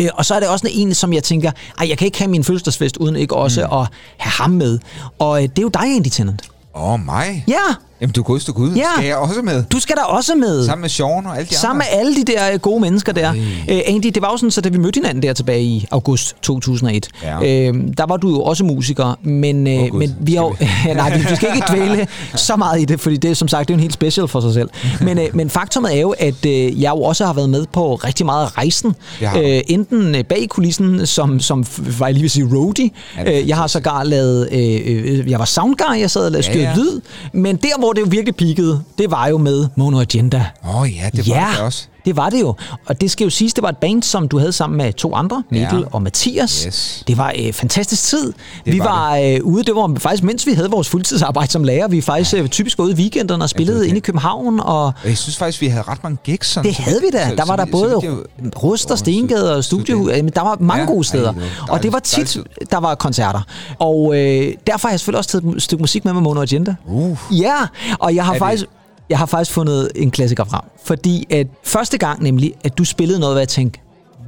[0.00, 2.30] Øh, og så er det også en, som jeg tænker, ej, jeg kan ikke have
[2.30, 3.78] min fødselsdagsfest, uden ikke også mm.
[3.78, 4.78] at have ham med.
[5.18, 6.42] Og øh, det er jo dig, Andy Tennant.
[6.74, 7.44] Åh, oh, mig?
[7.48, 8.72] Ja, Jamen, du godeste gud.
[8.74, 8.82] Ja.
[8.96, 9.64] Skal jeg også med?
[9.72, 10.66] du skal da også med.
[10.66, 11.92] Sammen med Sean og alle de Sammen andre?
[11.92, 13.32] med alle de der øh, gode mennesker der.
[13.68, 16.36] Øh, Andy, det var jo sådan, så da vi mødte hinanden der tilbage i august
[16.42, 17.36] 2001, Ja.
[17.68, 19.98] øh, der var du jo også musiker, men, øh, Gud.
[19.98, 20.54] men vi har jo...
[20.94, 23.74] nej, vi skal ikke dvæle så meget i det, fordi det er som sagt det
[23.74, 24.68] er en helt special for sig selv.
[25.00, 27.94] Men, øh, men faktumet er jo, at øh, jeg jo også har været med på
[27.94, 28.94] rigtig meget af rejsen.
[29.36, 31.64] Øh, enten bag kulissen, som, som
[31.98, 32.90] var jeg lige at sige roadie.
[33.16, 34.48] Ja, Øh, jeg har sågar lavet...
[34.52, 36.74] Øh, jeg var soundguy, jeg sad og lavede Ja, ja.
[36.76, 37.00] lyd.
[37.32, 40.46] Men der, hvor det jo virkelig peakede, det var jo med Mono Agenda.
[40.64, 41.88] Åh oh, ja, det var ja, det også.
[42.04, 42.54] Det var det jo.
[42.86, 45.14] Og det skal jo siges, det var et band, som du havde sammen med to
[45.14, 45.84] andre, Mikkel Ja.
[45.92, 46.62] og Mathias.
[46.62, 47.04] Yes.
[47.06, 48.32] Det var øh, fantastisk tid.
[48.64, 51.88] vi var var øh, ude, det var faktisk, mens vi havde vores fuldtidsarbejde som lærer,
[51.88, 54.60] vi faktisk øh, typisk var ude i weekenderne og spillede det- inde i København.
[54.60, 56.48] Og Jeg synes faktisk, vi havde ret mange gigs.
[56.48, 57.28] Sådan, det havde vi da.
[57.28, 60.04] så- Der var så der så både jeg- Rust og Stengade og så- Studiehus.
[60.06, 61.32] så det- Jamen, Der var mange Ja, gode ej, steder.
[61.32, 62.38] det var Og det var tit,
[62.70, 63.40] der var koncerter.
[63.78, 66.74] Og øh, derfor har jeg selvfølgelig også taget et stykke musik med med Mono Agenda.
[66.86, 67.18] Uh.
[67.30, 67.54] Ja,
[67.98, 68.64] og jeg har Er det- faktisk...
[69.12, 70.60] Jeg har faktisk fundet en klassiker frem.
[70.84, 73.80] Fordi at første gang nemlig, at du spillede noget, hvor jeg tænkte,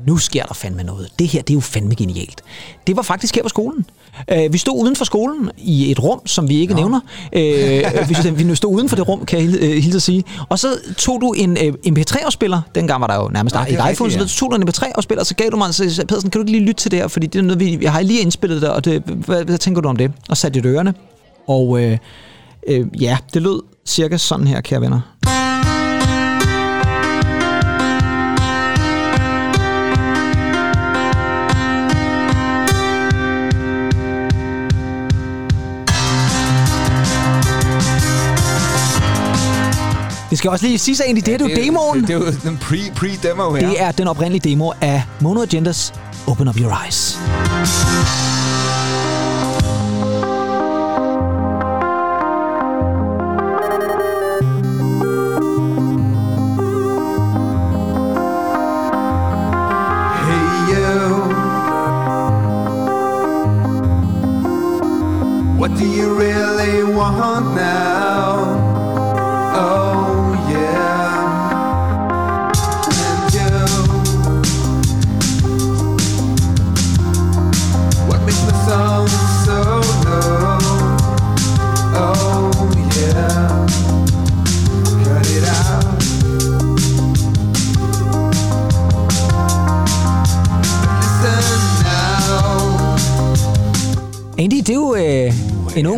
[0.06, 1.08] nu sker der fandme noget.
[1.18, 2.42] Det her, det er jo fandme genialt.
[2.86, 3.86] Det var faktisk her på skolen.
[4.32, 7.00] Uh, vi stod uden for skolen i et rum, som vi ikke nævner.
[7.26, 7.40] Uh,
[8.08, 10.24] vi, stod- vi stod uden for det rum, kan jeg øh, hilse at sige.
[10.48, 10.68] Og så
[10.98, 12.60] tog du en uh, MP3-afspiller.
[12.74, 15.20] Dengang var der jo nærmest Nå, ja, ikke iPhone, rigtigt, så tog du en MP3-afspiller,
[15.20, 16.98] og så gav du mig, så sagde, Pedersen, kan du ikke lige lytte til det
[16.98, 17.08] her?
[17.08, 19.80] Fordi det er noget, vi, jeg har lige indspillet det, og det, hvad, hvad tænker
[19.80, 20.12] du om det?
[20.28, 20.94] Og satte det i ørerne.
[21.48, 21.98] Og øh,
[22.66, 25.00] øh, ja, det lød cirka sådan her, kære venner.
[40.30, 42.00] Det skal også lige sige sig egentlig, det er det, jo demoen.
[42.00, 43.68] Det, det er jo den pre- pre-demo her.
[43.68, 45.94] Det er den oprindelige demo af Mono Agendas
[46.26, 47.18] Open Up Your Eyes.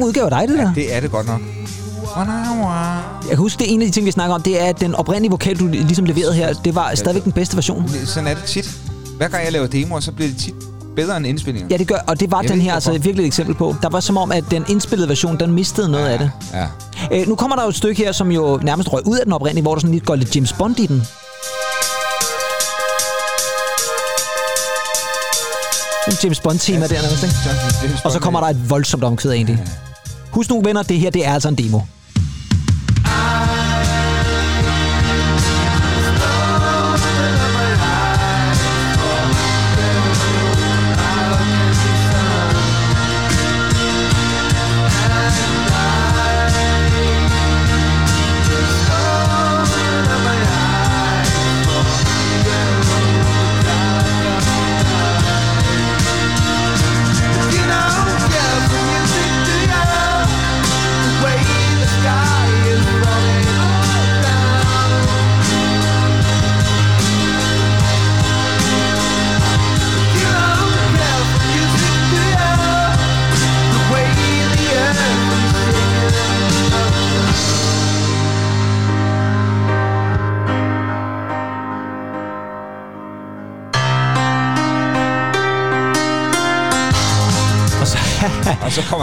[0.06, 0.74] Udgave af dig, det der.
[0.74, 1.40] Det er det godt nok.
[3.22, 4.80] Jeg kan huske, det er en af de ting, vi snakker om, det er, at
[4.80, 7.90] den oprindelige vokal, du ligesom leverede her, det var stadigvæk den bedste version.
[8.04, 8.70] Sådan er det tit.
[9.16, 10.54] Hver gang jeg laver demoer, så bliver det tit
[10.96, 11.68] bedre end indspillinger.
[11.70, 13.74] Ja, det gør, og det var Jeg den her altså virkelig et eksempel på.
[13.82, 16.30] Der var som om, at den indspillede version, den mistede noget af det.
[16.52, 16.66] Ja.
[17.12, 19.32] Øh, nu kommer der jo et stykke her, som jo nærmest røg ud af den
[19.32, 21.02] oprindelige, hvor der sådan lidt går lidt James Bond i den.
[26.08, 27.22] En James Bond-tema der nærmest,
[27.82, 28.00] ikke?
[28.04, 29.64] Og så kommer der et voldsomt omkvæd egentlig.
[30.36, 31.80] Husk nu, venner, det her det er altså en demo.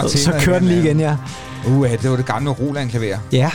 [0.09, 1.17] Så kører den lige igen, ja.
[1.67, 3.17] Uh, det var det gamle Roland-klaver.
[3.31, 3.51] Ja,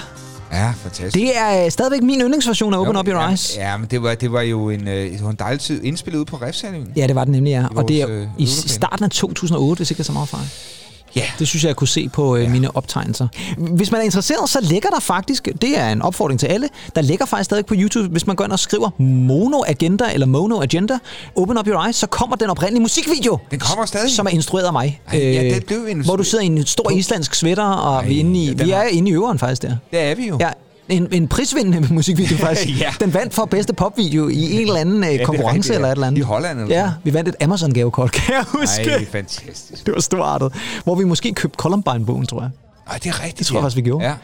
[0.53, 1.15] Ja, fantastisk.
[1.15, 3.57] det er øh, stadigvæk min yndlingsversion af Open Jo, Up Your Eyes.
[3.57, 6.19] Ja, men det var, det var jo en, øh, det var en dejlig tid indspillet
[6.19, 6.93] ude på Refshaløen.
[6.97, 7.65] Ja, det var det nemlig, ja.
[7.77, 10.45] Og det er øh, i, starten af 2008, hvis ikke jeg så meget fejl.
[11.19, 11.25] Ja.
[11.39, 13.29] Det synes jeg, jeg kunne se på øh, mine optegnelser.
[13.59, 17.03] Hvis man er interesseret, så ligger der faktisk, det er en opfordring til alle, der
[17.03, 20.61] ligger faktisk stadig på YouTube, hvis man går ind og skriver Mono Agenda eller Mono
[20.63, 20.99] Agenda,
[21.37, 23.39] Open Up Your Eyes, så kommer den oprindelige musikvideo.
[23.51, 24.11] Den kommer stadig.
[24.11, 25.01] Som er instrueret af mig.
[25.13, 27.95] Ej, ja, Øh, det blev en- Hvor du sidder i en stor islandsk sweater, og
[28.03, 29.77] Ej, vi er, inde i, den vi er har- inde i øveren faktisk der.
[29.91, 30.37] Det er vi jo.
[30.41, 30.49] Ja,
[30.89, 32.81] en, en prisvindende musikvideo faktisk.
[32.81, 32.95] Ja.
[33.01, 35.75] Den vandt for bedste popvideo i en eller anden øh, er konkurrence rigtigt, ja.
[35.75, 36.19] eller et eller andet.
[36.19, 38.91] I Holland eller Ja, vi vandt et Amazon-gavekort, kan jeg huske.
[38.91, 39.87] Ej, fantastisk.
[39.87, 40.53] Det var storartet.
[40.85, 42.51] Hvor vi måske købte Columbine-bogen, tror jeg.
[42.91, 43.39] Ej, det er rigtigt.
[43.39, 44.05] Det tror jeg faktisk, vi gjorde.
[44.05, 44.15] Ja,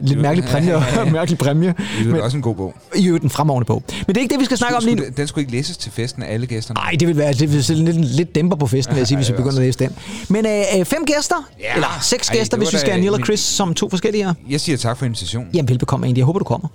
[0.00, 0.72] Lidt mærkelig præmie.
[1.12, 1.74] mærkelig præmie.
[2.04, 2.74] det er også en god bog.
[2.96, 3.82] I øvrigt en fremragende bog.
[4.06, 5.02] Men det er ikke det, vi skal snakke om lige nu.
[5.02, 6.78] Skulle, den, skulle ikke læses til festen af alle gæsterne.
[6.80, 9.28] Nej, det vil være det vil lidt, lidt dæmper på festen, vil jeg sige, hvis
[9.28, 9.90] vi er begynder at læse den.
[10.28, 11.74] Men øh, øh, fem gæster, Ja.
[11.74, 14.34] eller seks Ej, gæster, hvis vi skal have Neil og Chris som to forskellige her.
[14.50, 15.48] Jeg siger tak for invitationen.
[15.54, 16.20] Jamen, velbekomme egentlig.
[16.20, 16.68] Jeg håber, du kommer.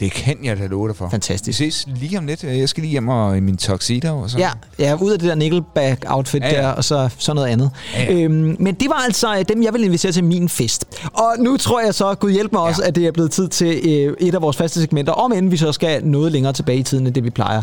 [0.00, 1.08] Det kan jeg da love dig for.
[1.08, 1.60] Fantastisk.
[1.60, 2.44] Vi ses lige om lidt.
[2.44, 4.18] Jeg skal lige hjem og i min tuxedo.
[4.18, 4.38] Og så.
[4.38, 7.70] Ja, ja, ud af det der Nickelback-outfit ja, Ja, der, og så, så noget andet.
[7.94, 8.12] Ja, ja.
[8.22, 10.84] Øhm, men det var altså øh, dem, jeg vil invitere til min fest.
[11.12, 12.88] Og nu tror jeg så, Gud hjælp mig også, Ja.
[12.88, 15.56] at det er blevet tid til øh, et af vores faste segmenter, om end vi
[15.56, 17.62] så skal noget længere tilbage i tiden, end det vi plejer.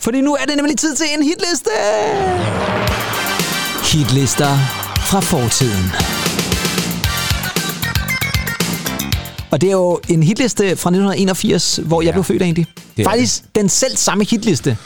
[0.00, 1.70] Fordi nu er det nemlig tid til en hitliste!
[3.92, 4.56] Hitlister
[5.10, 5.92] fra fortiden.
[9.50, 12.06] Og det er jo en hitliste fra 1981, hvor ja.
[12.06, 12.66] jeg blev født egentlig.
[12.96, 14.76] Det Faktisk den selv samme hitliste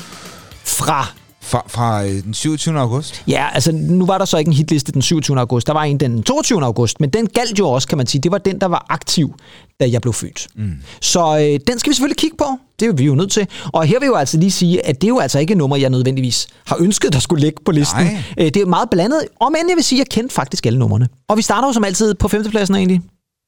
[0.64, 1.06] fra
[1.40, 2.78] Fra, fra øh, den 27.
[2.78, 3.22] august.
[3.28, 5.38] Ja, altså nu var der så ikke en hitliste den 27.
[5.38, 5.66] august.
[5.66, 6.64] Der var en den 22.
[6.64, 8.22] august, men den galt jo også, kan man sige.
[8.22, 9.34] Det var den, der var aktiv,
[9.80, 10.48] da jeg blev født.
[10.54, 10.72] Mm.
[11.00, 12.44] Så øh, den skal vi selvfølgelig kigge på.
[12.80, 13.46] Det er vi jo nødt til.
[13.72, 15.58] Og her vil jeg jo altså lige sige, at det er jo altså ikke et
[15.58, 18.04] nummer, jeg nødvendigvis har ønsket, der skulle ligge på listen.
[18.04, 18.22] Nej.
[18.38, 19.20] Øh, det er meget blandet.
[19.40, 21.08] Om end jeg vil sige, at jeg kendte faktisk alle numrene.
[21.28, 23.00] Og vi starter jo som altid på femtepladsen egentlig.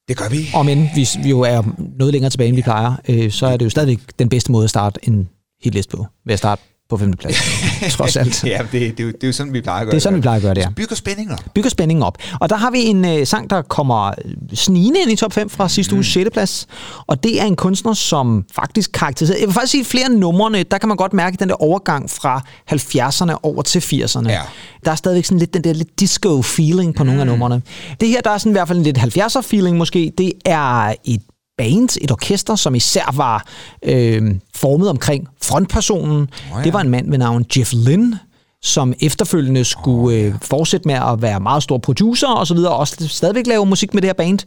[0.07, 0.37] Det gør vi.
[0.53, 1.61] Om end vi, vi jo er
[1.99, 4.63] noget længere tilbage, end vi plejer, øh, så er det jo stadigvæk den bedste måde
[4.63, 5.29] at starte en
[5.63, 6.05] hitliste på.
[6.25, 7.43] Ved at starte på femtepladsen.
[7.97, 8.43] Trods alt.
[8.43, 10.17] ja, det, det, er det er jo sådan, vi plejer at gøre Det er sådan,
[10.17, 10.67] vi plejer at gøre det, ja.
[10.67, 11.39] Vi bygger spænding op.
[11.53, 12.17] bygger spændingen op.
[12.39, 14.13] Og der har vi en øh, sang, der kommer
[14.53, 16.29] snigende ind i top 5 fra sidste uges 6.
[16.33, 16.67] plads.
[17.07, 19.39] Og det er en kunstner, som faktisk karakteriserer...
[19.39, 22.09] Jeg vil faktisk sige, flere af numrene, der kan man godt mærke den der overgang
[22.09, 24.29] fra 70'erne over til 80'erne.
[24.29, 24.41] Ja.
[24.85, 27.07] Der er stadigvæk sådan lidt den der lidt disco-feeling på mm.
[27.07, 27.61] nogle af numrene.
[27.99, 30.11] Det her, der er sådan i hvert fald en lidt 70'er-feeling måske.
[30.17, 31.21] Det er et
[31.57, 33.45] band, et orkester, som især var
[33.83, 36.21] øh, formet omkring frontpersonen.
[36.21, 36.27] Oh,
[36.57, 36.63] ja.
[36.63, 38.19] Det var en mand ved navn Jeff Lynne,
[38.61, 42.77] som efterfølgende skulle øh, fortsætte med at være meget stor producer og så videre, og
[42.77, 44.39] også stadigvæk lave musik med det her band.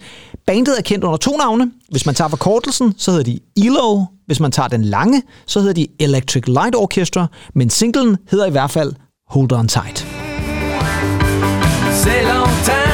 [0.47, 1.71] Bandet er kendt under to navne.
[1.91, 4.05] Hvis man tager forkortelsen, så hedder de ELO.
[4.27, 7.27] Hvis man tager den lange, så hedder de Electric Light Orchestra.
[7.55, 8.93] Men singlen hedder i hvert fald
[9.29, 10.07] Hold On Tight.
[11.93, 12.88] Say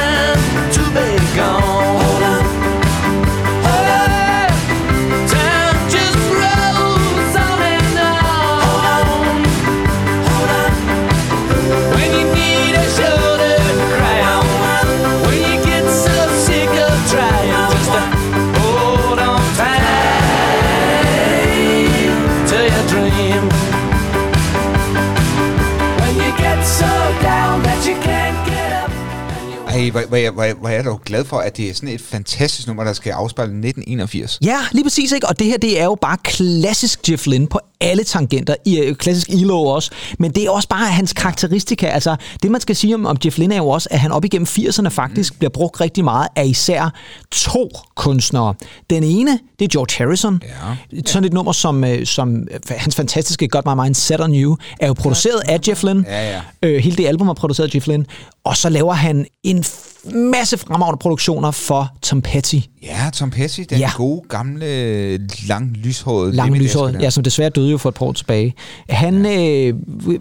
[29.85, 31.73] Ej, hvor, hvor, jeg, hvor, jeg, hvor jeg er dog glad for, at det er
[31.73, 34.39] sådan et fantastisk nummer, der skal afspejle 1981.
[34.43, 35.27] Ja, lige præcis, ikke?
[35.27, 38.55] Og det her, det er jo bare klassisk Jeff Lynne på alle tangenter.
[38.65, 39.91] I, øh, klassisk ELO også.
[40.19, 41.87] Men det er også bare hans karakteristika.
[41.87, 44.25] Altså, det man skal sige om, om Jeff Lynne er jo også, at han op
[44.25, 45.37] igennem 80'erne faktisk mm.
[45.37, 46.93] bliver brugt rigtig meget af især
[47.31, 48.53] to kunstnere.
[48.89, 50.41] Den ene, det er George Harrison.
[50.43, 51.01] Ja.
[51.05, 54.57] Sådan et nummer som, øh, som øh, hans fantastiske Got My Mind Set On You
[54.79, 56.05] er jo produceret af Jeff Lynne.
[56.07, 56.41] Ja, ja.
[56.63, 58.05] Øh, hele det album er produceret af Jeff Lynne.
[58.43, 59.65] Og så laver han en
[60.13, 62.55] masse fremragende produktioner for Tom Petty.
[62.83, 63.77] Ja, Tom Petty, den Ja.
[63.77, 63.91] ja.
[63.95, 65.17] gode, gamle,
[65.47, 66.31] lang, lyshårede...
[66.31, 68.53] Lang lyshåret, ja, som desværre døde jo for et par år tilbage.
[68.89, 69.73] Han øh,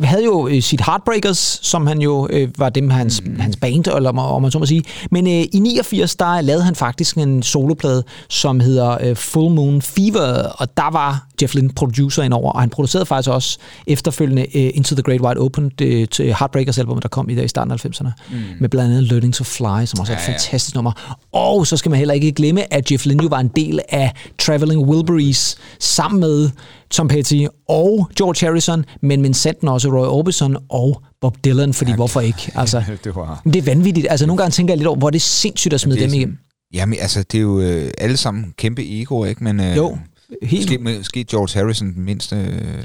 [0.03, 3.41] havde jo øh, sit Heartbreakers, som han jo øh, var dem hans, mm.
[3.41, 4.83] hans band, eller om, om man så må sige.
[5.11, 9.83] Men øh, i 89, der lavede han faktisk en soloplade, som hedder øh, Full Moon
[9.83, 14.71] Fever, og der var Jeff Lynne producer indover, og han producerede faktisk også efterfølgende øh,
[14.75, 17.73] Into the Great Wide Open det, til Heartbreakers album, der kom i, der i starten
[17.73, 18.37] af 90'erne, mm.
[18.61, 20.33] med blandt andet Learning to Fly, som også er et ja.
[20.33, 21.17] fantastisk nummer.
[21.33, 24.13] Og så skal man heller ikke glemme, at Jeff Lynne jo var en del af
[24.39, 26.51] Traveling Wilburys sammen med
[26.91, 31.91] Tom Petty og George Harrison, men men sandt også Roy Orbison og Bob Dylan, fordi
[31.91, 32.53] ja, hvorfor ikke?
[32.55, 33.41] Altså, det var...
[33.45, 34.07] det er vanvittigt.
[34.11, 36.15] Altså, nogle gange tænker jeg lidt over, hvor er det sindssygt at smide er dem
[36.15, 36.39] igennem.
[36.75, 39.45] Jamen, altså, det er jo øh, alle sammen kæmpe egoer, ikke?
[39.45, 39.99] Men, øh, Jo,
[40.43, 42.37] helt Måske, måske George Harrison den mindste...
[42.37, 42.85] Øh,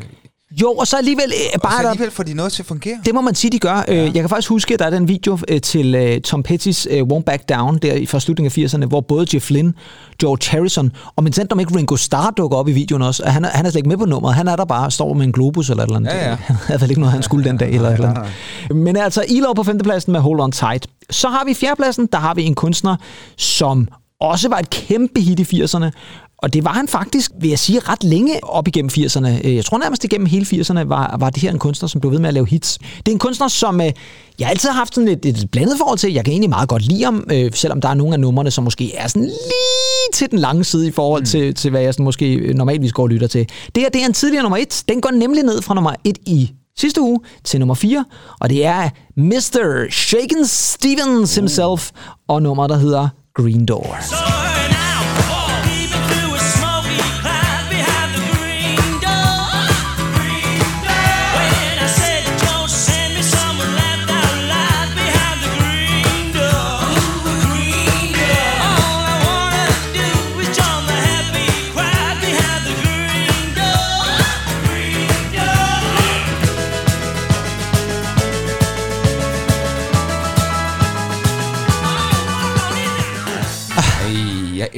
[0.51, 1.71] Jo, og så alligevel øh, Og bare...
[1.71, 2.99] så er der- alligevel får de noget til at fungere.
[3.05, 3.83] Det må man sige, de gør.
[3.87, 4.03] Ja.
[4.03, 7.01] Jeg kan faktisk huske, at der er den video øh, til øh, Tom Petty's øh,
[7.13, 9.73] Won't Back Down, der i- fra slutningen af 80'erne, hvor både Jeff Lynne,
[10.21, 13.25] George Harrison, og men om ikke Ringo Starr dukker op i videoen også.
[13.25, 14.35] Han er, han er slet ikke med på nummeret.
[14.35, 16.11] Han er der bare, står med en globus eller et eller andet.
[16.11, 16.35] Ja, ja.
[16.35, 17.71] Han havde vel ikke noget, han skulle den dag.
[17.71, 18.75] Eller et eller andet.
[18.75, 20.87] Men altså, ELO på femtepladsen med Hold On Tight.
[21.09, 22.95] Så har vi fjerdepladsen, der har vi en kunstner,
[23.37, 23.87] som
[24.21, 25.85] også var et kæmpe hit i 80'erne.
[26.41, 29.27] Og det var han faktisk, vil jeg sige, ret længe op igennem 80'erne.
[29.47, 32.11] Øh, Jeg tror nærmest igennem hele 80'erne var, var det her en kunstner, som blev
[32.11, 32.77] ved med at lave hits.
[32.97, 33.91] Det er en kunstner, som øh,
[34.39, 36.13] jeg altid har haft sådan et, et blandet forhold til.
[36.13, 38.63] Jeg kan egentlig meget godt lide ham, øh, selvom der er nogle af numrene, som
[38.63, 42.03] måske er sådan lige til den lange side i forhold til, til hvad jeg sådan
[42.03, 43.49] måske normalvis går og lytter til.
[43.75, 44.83] Det her det er en tidligere nummer et.
[44.89, 48.05] Den går nemlig ned fra nummer et i sidste uge til nummer 4,
[48.39, 49.85] og det er Mr.
[49.91, 51.89] Shaken Stevens himself,
[52.27, 53.83] og nummer, der hedder Green Door.
[53.93, 54.38] Ej,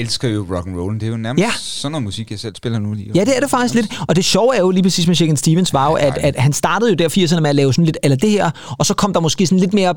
[0.02, 0.94] elsker jo rock and roll.
[0.94, 1.52] Det er jo nærmest Ja.
[1.58, 3.12] sådan noget musik, jeg selv spiller nu lige.
[3.16, 3.88] Ja, det er det faktisk lidt.
[4.08, 6.54] Og det sjove er jo lige præcis med Shaken Stevens, var jo, at, at han
[6.54, 8.94] startede jo der i 80'erne med at lave sådan lidt, eller det her, og så
[8.94, 9.96] kom der måske sådan lidt mere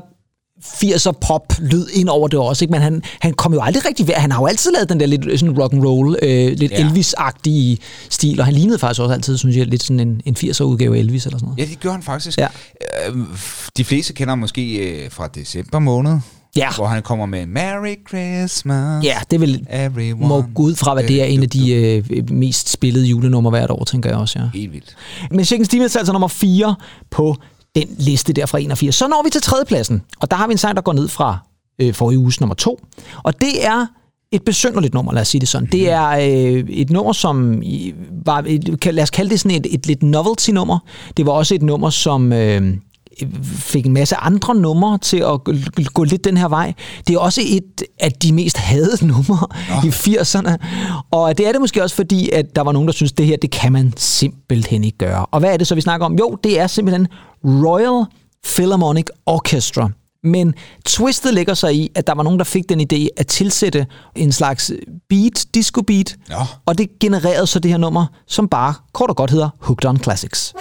[0.63, 2.71] 80'er pop lyd ind over det også, ikke?
[2.71, 4.13] men han, han kom jo aldrig rigtig ved.
[4.13, 6.77] Han har jo altid lavet den der lidt sådan rock and roll, øh, lidt ja.
[6.89, 7.77] Elvis-agtige
[8.09, 10.95] stil, og han lignede faktisk også altid, synes jeg, lidt sådan en, en 80'er udgave
[10.95, 11.59] af Elvis eller sådan noget.
[11.59, 12.37] Ja, det gjorde han faktisk.
[12.37, 12.47] Ja.
[13.09, 13.15] Øh,
[13.77, 16.17] De fleste kender måske øh, fra december måned,
[16.55, 16.69] Ja.
[16.75, 19.03] hvor han kommer med Merry Christmas.
[19.05, 20.27] Ja, det vil Everyone.
[20.27, 23.71] må gå ud fra, hvad det er en af de øh, mest spillede julenummer hvert
[23.71, 24.49] år, tænker jeg også, ja.
[24.53, 24.95] Helt vildt.
[25.31, 26.75] Men Shaken Stevens er altså nummer 4
[27.11, 27.35] på
[27.75, 28.95] den liste der fra 81.
[28.95, 31.37] Så når vi til tredjepladsen, og der har vi en sang, der går ned fra
[31.81, 32.79] øh, forrige uges nummer 2.
[33.23, 33.85] Og det er
[34.31, 35.69] et besynderligt nummer, lad os sige det sådan.
[35.71, 37.61] Det er øh, et nummer, som
[38.25, 40.79] var, et, lad os kalde det sådan et, et lidt novelty-nummer.
[41.17, 42.73] Det var også et nummer, som øh,
[43.43, 45.43] fik en masse andre numre til at
[45.93, 46.73] gå, lidt den her vej.
[47.07, 49.47] Det er også et af de mest hadede numre
[49.83, 50.55] i 80'erne.
[51.11, 53.37] Og det er det måske også fordi, at der var nogen, der synes, det her,
[53.37, 55.25] det kan man simpelthen ikke gøre.
[55.25, 56.15] Og hvad er det så, vi snakker om?
[56.15, 57.07] Jo, det er simpelthen
[57.45, 58.05] Royal
[58.43, 59.89] Philharmonic Orchestra.
[60.23, 60.53] Men
[60.85, 64.31] twistet ligger sig i, at der var nogen, der fik den idé at tilsætte en
[64.31, 64.71] slags
[65.09, 66.35] beat, disco beat, Nå.
[66.65, 69.97] og det genererede så det her nummer, som bare kort og godt hedder Hooked on
[69.97, 70.53] Classics.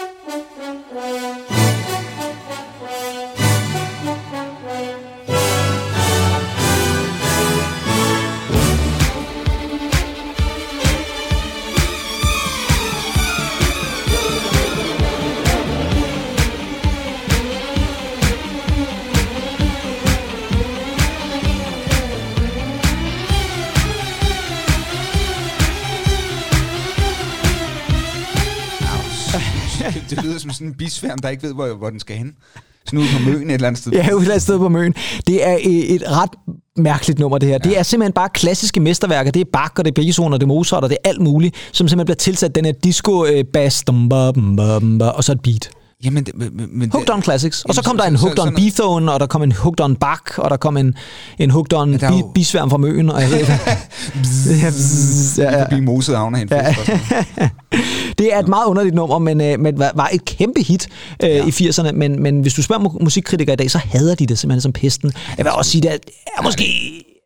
[30.55, 32.33] Sådan en bisværm, der ikke ved, hvor, hvor den skal hen.
[32.87, 33.93] Sådan ude på møen et eller andet sted.
[33.93, 34.95] Ja, et eller andet sted på Møn.
[35.27, 36.31] Det er øh, et ret
[36.77, 37.59] mærkeligt nummer, det her.
[37.65, 37.69] Ja.
[37.69, 39.31] Det er simpelthen bare klassiske mesterværker.
[39.31, 41.21] Det er Bach, og det er Beethoven, og det er Mozart, og det er alt
[41.21, 43.83] muligt, som simpelthen bliver tilsat den her disco-bass,
[45.01, 45.71] og så et beat.
[46.05, 47.63] Jamen, det, men, men Hooked on Classics.
[47.65, 50.23] Og så kom der en Hooked on Beethoven, og der kom en Hooked on Bach,
[50.39, 50.95] og der kom en,
[51.39, 53.53] en Hooked on bi- jo- bisværm fra Møn, og jeg ved ikke.
[54.63, 55.81] Ja, bzz, ja, ja.
[55.81, 56.49] Moset Havner hen.
[56.51, 56.75] Ja.
[58.19, 60.89] Det er et meget underligt nummer, men, øh, men var, et kæmpe hit
[61.23, 61.45] øh, ja.
[61.45, 61.93] i 80'erne.
[61.93, 64.73] Men, men hvis du spørger mu- musikkritikere i dag, så hader de det simpelthen som
[64.73, 65.13] pesten.
[65.39, 65.99] Jeg vil også sige, det
[66.39, 66.65] er måske...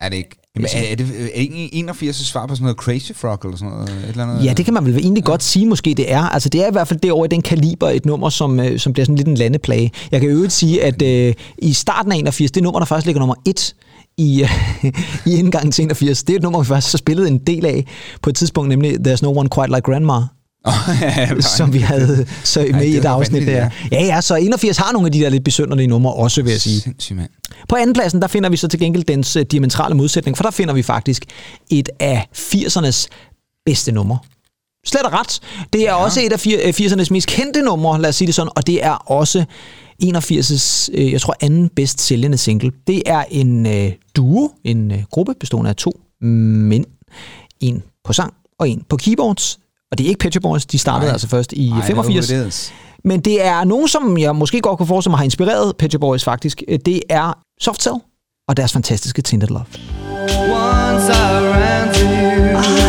[0.00, 0.36] Er det ikke?
[0.56, 3.72] Jamen, er, er, det er ikke 81 svar på sådan noget Crazy Frog eller sådan
[3.72, 3.90] noget?
[3.90, 4.44] Et eller andet?
[4.44, 6.22] Ja, det kan man vel egentlig godt sige, måske det er.
[6.22, 8.92] Altså, det er i hvert fald derovre i den kaliber et nummer, som, øh, som
[8.92, 9.90] bliver sådan lidt en landeplage.
[10.10, 13.18] Jeg kan øvrigt sige, at øh, i starten af 81, det nummer, der faktisk ligger
[13.18, 13.74] nummer 1
[14.18, 14.84] i, øh,
[15.32, 17.84] i indgangen til 81, det er et nummer, vi faktisk har spillet en del af
[18.22, 20.14] på et tidspunkt, nemlig There's No One Quite Like Grandma.
[21.56, 23.70] som vi havde så med i et afsnit der.
[23.92, 26.60] Ja, ja, så 81 har nogle af de der lidt besynderlige numre også, vil jeg
[26.60, 26.80] sige.
[26.80, 27.30] Sindssygt, mand.
[27.68, 30.74] På andenpladsen, der finder vi så til gengæld dens øh, diametrale modsætning, for der finder
[30.74, 31.24] vi faktisk
[31.70, 33.06] et af 80'ernes
[33.66, 34.18] bedste numre.
[34.86, 35.40] Slet og ret.
[35.72, 35.94] Det er ja.
[35.94, 38.66] også et af fir- øh, 80'ernes mest kendte numre, lad os sige det sådan, og
[38.66, 39.44] det er også
[40.04, 42.72] 81's, øh, jeg tror, anden bedst sælgende single.
[42.86, 46.84] Det er en øh, duo, en øh, gruppe bestående af to mænd.
[47.60, 49.58] En på sang og en på keyboards.
[49.92, 51.12] Og det er ikke Pet Shop Boys, de startede Nej.
[51.12, 52.26] altså først i Ej, 85.
[52.28, 52.74] det.
[53.04, 56.00] Men det er nogen, som jeg måske godt kunne forestille mig har inspireret Pet Shop
[56.00, 56.62] Boys faktisk.
[56.86, 57.96] Det er Soft Cell
[58.48, 59.64] og deres fantastiske Tinted Love.
[60.20, 62.87] Once I ran to you, now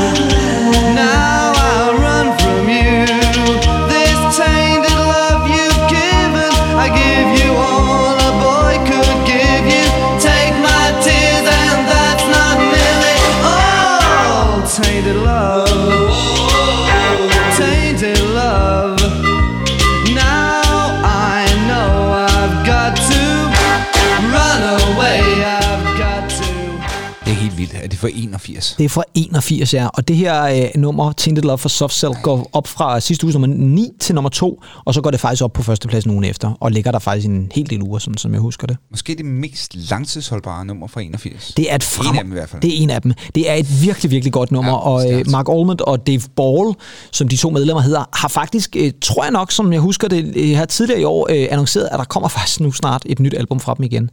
[28.00, 28.76] fra 81.
[28.78, 29.88] Det er fra 81, ja.
[29.88, 33.34] Og det her øh, nummer, Tinted Love for Soft Cell, går op fra sidste uge
[33.34, 36.52] nummer 9 til nummer 2, og så går det faktisk op på førstepladsen ugen efter,
[36.60, 38.78] og ligger der faktisk en hel del uger, sådan som jeg husker det.
[38.92, 41.54] Måske det mest langtidsholdbare nummer fra 81.
[41.58, 42.08] Det er et frem...
[42.08, 42.62] En af dem i hvert fald.
[42.62, 43.14] Det er en af dem.
[43.36, 45.26] Det er et virkelig, virkelig godt nummer, Ja, og øh.
[45.30, 46.74] Mark Almond og Dave Ball,
[47.12, 50.34] som de to medlemmer hedder, har faktisk, øh, tror jeg nok, som jeg husker det
[50.36, 53.34] øh, her tidligere i år, øh, annonceret, at der kommer faktisk nu snart et nyt
[53.34, 54.10] album fra dem igen.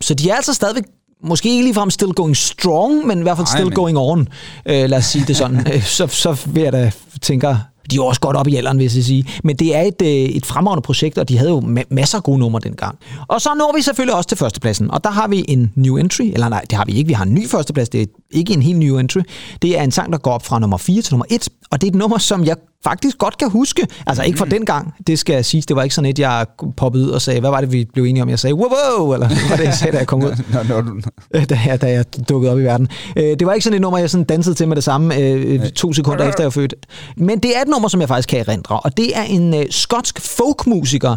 [0.00, 0.84] Så de er altså stadigvæk
[1.24, 4.28] Måske ikke ligefrem still going strong, men i hvert fald still men- going on.
[4.66, 5.66] Øh, lad os sige det sådan.
[5.74, 6.90] Øh, så, så vil jeg da
[7.22, 7.56] tænke,
[7.90, 9.24] de er også godt op i alderen, vil jeg sige.
[9.44, 12.24] Men det er et, øh, et fremragende projekt, og de havde jo ma- masser af
[12.24, 12.98] gode numre dengang.
[13.28, 14.90] Og så når vi selvfølgelig også til førstepladsen.
[14.90, 16.22] Og der har vi en new entry.
[16.22, 17.08] Eller nej, det har vi ikke.
[17.08, 17.88] Vi har en ny førsteplads.
[17.88, 19.20] Det er ikke en helt new entry.
[19.62, 21.48] Det er en sang, der går op fra nummer 4 til nummer 1.
[21.72, 23.86] Og det er et nummer, som jeg faktisk godt kan huske.
[24.06, 24.50] Altså ikke fra Mm.
[24.50, 25.62] den gang, det skal jeg sige.
[25.68, 26.46] Det var ikke sådan et, jeg
[26.76, 28.28] poppede ud og sagde, hvad var det, vi blev enige om?
[28.28, 28.68] Jeg sagde, wow,
[28.98, 30.42] wow, eller hvad var det, jeg sagde, da jeg kom ud?
[30.68, 31.00] Når du,
[31.34, 32.88] Øh, da, jeg, da jeg dukkede op i verden.
[33.16, 35.70] Øh, det var ikke sådan et nummer, jeg sådan dansede til med det samme øh,
[35.70, 36.74] to sekunder efter jeg var født.
[37.16, 39.64] Men det er et nummer, som jeg faktisk kan erindre, og det er en øh,
[39.70, 41.16] skotsk folkmusiker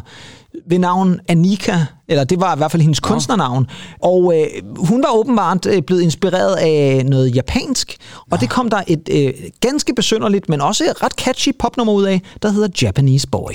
[0.68, 1.78] ved navn Anika,
[2.08, 3.68] eller det var i hvert fald hendes kunstnernavn.
[4.02, 7.98] Og øh, hun var åbenbart øh, blevet inspireret af noget japansk,
[8.32, 12.22] og det kom der et øh, ganske besynderligt, men også ret catchy popnummer ud af,
[12.42, 13.54] der hedder Japanese Boy.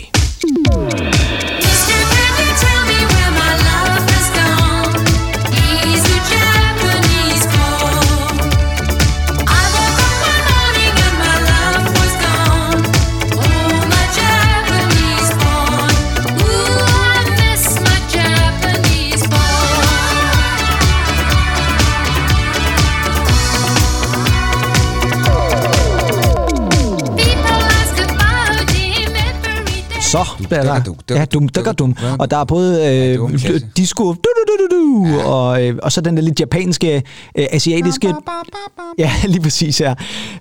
[30.08, 30.18] Så
[30.50, 30.74] er der,
[31.10, 31.94] ja, dum, dum.
[31.94, 31.98] duk.
[32.18, 33.30] Og der er både øh,
[33.76, 37.02] disco, du, du, du, du, du, og, øh, og så den der lidt japanske,
[37.38, 38.14] øh, asiatiske...
[38.98, 39.94] Ja, lige præcis, ja.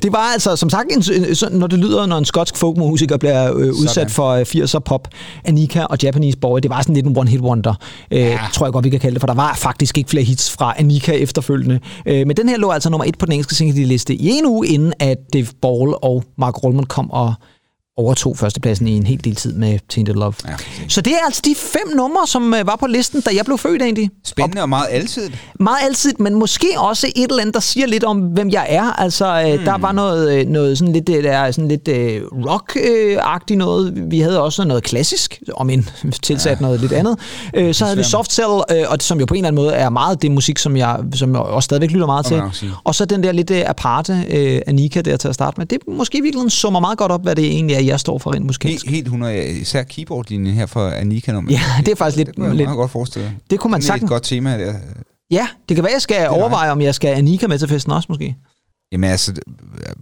[0.04, 3.58] Det var altså, som sagt, en, en, når det lyder, når en skotsk folkmusiker bliver
[3.58, 4.10] øh, udsat Sådan.
[4.10, 5.08] for øh, 80'er pop,
[5.46, 7.74] Anika og Japanese Boy, det var sådan lidt en one-hit wonder,
[8.12, 8.40] øh, ja.
[8.54, 10.74] tror jeg godt, vi kan kalde det, for der var faktisk ikke flere hits fra
[10.78, 11.80] Anika efterfølgende.
[12.06, 14.68] Øh, men den her lå altså nummer et på den engelske single-liste i en uge,
[14.68, 17.34] inden at Dave Ball og Mark Rolman kom og
[17.98, 20.34] overtog førstepladsen i en hel del tid med Tainted Love.
[20.48, 20.54] Ja.
[20.88, 23.58] Så det er altså de fem numre, som øh, var på listen, da jeg blev
[23.58, 24.10] født egentlig.
[24.26, 25.30] Spændende og meget altid.
[25.60, 28.84] Meget altid, men måske også et eller andet, der siger lidt om, hvem jeg er.
[28.84, 33.58] Altså, øh, der var noget, øh, noget sådan lidt, der er sådan lidt øh, rock-agtigt
[33.58, 34.12] noget.
[34.12, 35.90] Vi havde også noget klassisk, om en
[36.24, 36.62] tilsat ja.
[36.62, 37.20] noget lidt andet.
[37.76, 39.90] Så havde vi Soft Cell, øh, og som jo på en eller anden måde er
[39.90, 42.42] meget det musik, som jeg, som jeg også stadigvæk lytter meget til.
[42.84, 44.14] Og så den der lidt aparte
[44.68, 45.66] Anika der til at starte med.
[45.66, 48.34] Det måske i virkeligheden summer meget godt op, hvad det egentlig er, jeg står for
[48.34, 48.86] rent musikalsk.
[48.86, 51.52] Helt, helt 100, især keyboardlinjen her for Anika nummer.
[51.52, 53.32] Ja, det er faktisk lidt- Det kunne jeg lidt- godt forestille.
[53.50, 54.04] Det kunne man Det er sagtens.
[54.04, 54.74] et godt tema der.
[55.32, 58.06] Ja, det kan være, jeg skal overveje, om jeg skal Anika med til festen også,
[58.10, 58.36] måske.
[58.92, 59.34] Jamen altså,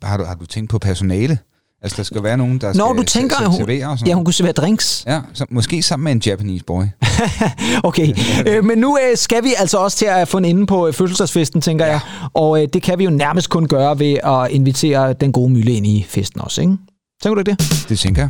[0.03, 1.37] har du, har du tænkt på personale?
[1.81, 3.97] Altså, der skal være nogen, der Når skal du tænker, se- at hun, servere og
[3.99, 5.03] sådan ja, hun kunne servere drinks.
[5.07, 6.83] Ja, så måske sammen med en Japanese boy.
[7.83, 8.13] Okay,
[8.47, 10.93] øh, men nu øh, skal vi altså også til at få en inde på øh,
[10.93, 11.91] fødselsdagsfesten, tænker ja.
[11.91, 11.99] jeg.
[12.33, 15.71] Og øh, det kan vi jo nærmest kun gøre ved at invitere den gode mylde
[15.71, 16.77] ind i festen også, ikke?
[17.23, 17.85] Tænker du ikke det?
[17.89, 18.29] Det tænker jeg.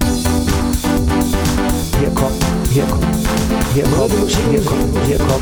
[2.02, 2.32] Her kom,
[2.76, 3.04] her kom,
[3.76, 4.10] her kom,
[4.52, 5.42] her kom, her kom.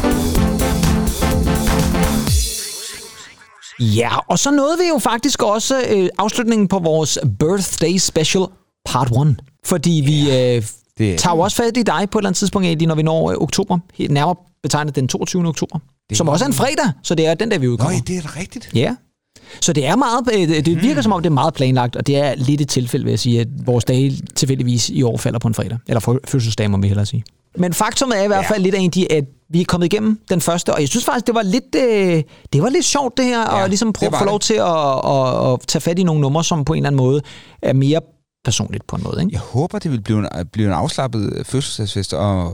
[3.80, 8.44] Ja, og så nåede vi jo faktisk også øh, afslutningen på vores birthday special
[8.86, 9.36] part 1.
[9.66, 10.64] Fordi vi øh,
[10.98, 12.96] det er- tager jo også fat i dig på et eller andet tidspunkt, egentlig, når
[12.96, 13.78] vi når øh, oktober.
[13.94, 15.48] Helt nærmere betegnet den 22.
[15.48, 15.80] oktober.
[16.10, 17.94] Det som er- også er en fredag, så det er den der, vi udkommer.
[17.94, 18.70] ja, det er rigtigt.
[18.76, 18.96] Ja.
[19.62, 22.18] Så det er meget, øh, det virker som om, det er meget planlagt, og det
[22.18, 25.48] er lidt et tilfælde, vil jeg sige, at vores dage tilfældigvis i år falder på
[25.48, 25.78] en fredag.
[25.88, 27.24] Eller fødselsdag, må vi hellere sige.
[27.58, 30.74] Men faktum er i hvert fald lidt egentlig, at vi er kommet igennem den første,
[30.74, 32.24] og jeg synes faktisk, det var lidt, øh,
[32.54, 35.00] det var lidt sjovt det her, Ja, og ligesom prøve at få lov til at,
[35.06, 37.22] at, at tage fat i nogle numre, som på en eller anden måde
[37.62, 38.00] er mere
[38.46, 39.22] personligt på en måde.
[39.22, 39.34] Ikke?
[39.34, 42.52] Jeg håber, det vil blive en, blive en afslappet fødselsdagsfest, og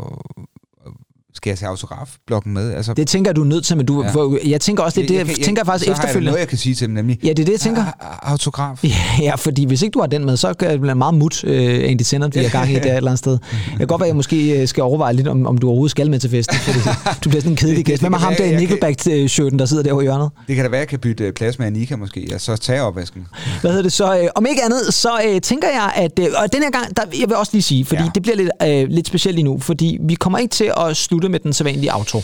[1.39, 2.73] skal jeg tage autografblokken med?
[2.73, 4.09] Altså, Det tænker jeg, du er nødt til, men du, Ja.
[4.43, 4.49] ja.
[4.49, 6.25] jeg tænker også det, det tænker jeg faktisk så har jeg efterfølgende.
[6.31, 7.81] noget, jeg kan sige til dem, nemlig Ja, det er det, jeg tænker.
[7.83, 8.83] "Ah, autograf.
[8.83, 8.89] Ja,
[9.21, 11.89] ja, fordi hvis ikke du har den med, så kan det blive meget mut, øh,
[11.91, 13.31] Andy Sender, vi er gang i det et eller andet sted.
[13.31, 15.91] Det kan godt være, at jeg måske øh, skal overveje lidt, om, om du overhovedet
[15.91, 16.57] skal med til festen.
[16.57, 16.79] Fordi
[17.23, 18.01] du bliver sådan en kedelig gæst.
[18.01, 20.29] Hvem er ham der i jeg Nickelback-shirten, der sidder der over i hjørnet?
[20.47, 22.55] Det kan da være, at jeg kan bytte øh, plads med Annika måske, og så
[22.57, 23.27] tage opvasken.
[23.61, 23.93] Hvad hedder det?
[23.93, 26.19] Så øh, om ikke andet, så øh, tænker jeg, at...
[26.19, 28.09] Øh, og den her gang, der, jeg vil også lige sige, fordi ja.
[28.15, 31.28] det bliver lidt, øh, lidt specielt lige nu, fordi vi kommer ikke til at slutte
[31.29, 32.21] med den sædvanlige outro.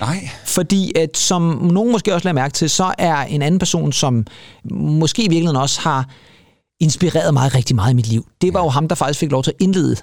[0.00, 0.28] Nej.
[0.44, 1.42] Fordi at, som
[1.72, 4.26] nogen måske også lader mærke til, så er en anden person, som
[4.70, 6.08] måske i virkeligheden også har
[6.80, 8.26] inspireret mig rigtig meget i mit liv.
[8.40, 9.96] Det var jo ham, der faktisk fik lov til at indlede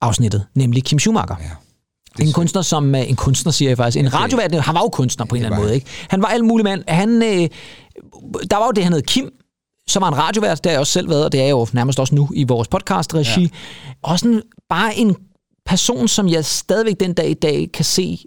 [0.00, 1.36] afsnittet, nemlig Kim Schumacher.
[1.40, 2.24] Ja.
[2.24, 5.26] En kunstner, som øh, en kunstner siger jeg faktisk, en radiovært, han var jo kunstner
[5.26, 5.86] på en eller anden måde, ikke?
[6.08, 6.84] Han var alt muligt mand.
[6.88, 7.48] Han øh,
[8.50, 9.30] der var jo det, han hed Kim,
[9.88, 11.66] som var en radiovært, det har jeg også selv været, og det er jeg jo
[11.72, 13.42] nærmest også nu i vores podcast-regi.
[13.42, 13.48] Ja.
[14.02, 15.16] Også en, bare en
[15.66, 18.18] person, som jeg stadigvæk den dag i dag kan se,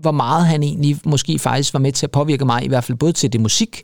[0.00, 2.98] hvor meget han egentlig måske faktisk var med til at påvirke mig, i hvert fald
[2.98, 3.82] både til det musik,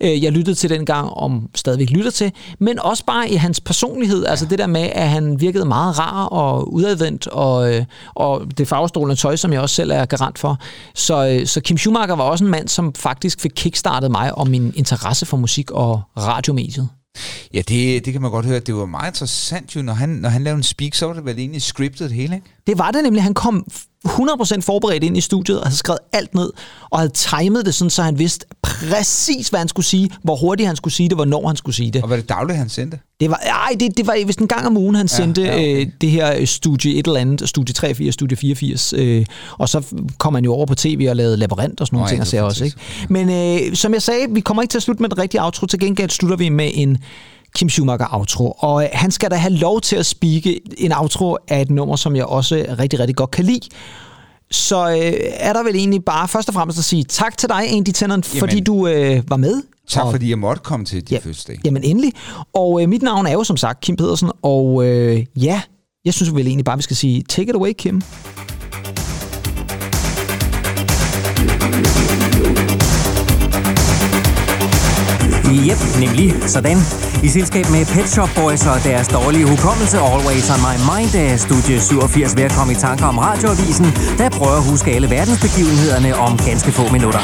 [0.00, 4.26] øh, jeg lyttede til dengang, om stadigvæk lytter til, men også bare i hans personlighed,
[4.26, 8.68] altså det der med, at han virkede meget rar og udadvendt, og, øh, og det
[8.68, 10.58] farvestrålende tøj, som jeg også selv er garant for.
[10.94, 14.48] Så, øh, så Kim Schumacher var også en mand, som faktisk fik kickstartet mig og
[14.48, 16.88] min interesse for musik og radiomediet.
[17.54, 18.60] Ja, det, det kan man godt høre.
[18.60, 21.24] Det var meget interessant jo, når han, når han lavede en speak, så var det
[21.24, 22.46] vel egentlig scriptet det hele, ikke?
[22.66, 23.22] Det var det nemlig.
[23.22, 23.66] Han kom
[24.06, 26.50] 100% forberedt ind i studiet og havde skrevet alt ned,
[26.90, 30.66] og havde timet det sådan, så han vidste præcis, hvad han skulle sige, hvor hurtigt
[30.66, 32.02] han skulle sige det, hvornår han skulle sige det.
[32.02, 32.98] Og var det dagligt, han sendte?
[33.20, 35.54] Det var, ej, det, det var vist en gang om ugen, han sendte ja, ja,
[35.54, 35.80] okay.
[35.80, 39.26] øh, det her øh, studie et eller andet, studie 83, studie 84, øh,
[39.58, 39.82] og så
[40.18, 42.38] kom han jo over på tv og lavede labyrint og sådan nogle Nå, ting, ja,
[42.38, 42.76] og var også, ikke?
[43.08, 45.66] Men øh, som jeg sagde, vi kommer ikke til at slutte med den rigtige outro,
[45.66, 46.98] til gengæld slutter vi med en
[47.54, 51.36] Kim Schumacher outro, og øh, han skal da have lov til at speake en outro
[51.48, 53.60] af et nummer, som jeg også rigtig, rigtig godt kan lide.
[54.50, 57.62] Så øh, er der vel egentlig bare først og fremmest at sige tak til dig,
[57.72, 59.62] Andy Tennant, fordi du øh, var med.
[59.88, 61.16] Tak og, fordi jeg måtte komme til din Ja.
[61.16, 61.20] ja.
[61.28, 61.58] fødselsdag.
[61.64, 62.12] Jamen endelig.
[62.54, 65.60] Og øh, mit navn er jo som sagt Kim Pedersen, og øh, ja,
[66.04, 68.02] jeg synes vel egentlig bare, vi skal sige, take it away, Kim.
[75.48, 76.78] Yep, nemlig sådan.
[77.22, 81.36] I selskab med Pet Shop Boys og deres dårlige hukommelse Always on my mind er
[81.36, 83.86] Studie 87 ved at komme i tanker om radioavisen,
[84.18, 87.22] der prøver at huske alle verdensbegivenhederne om ganske få minutter.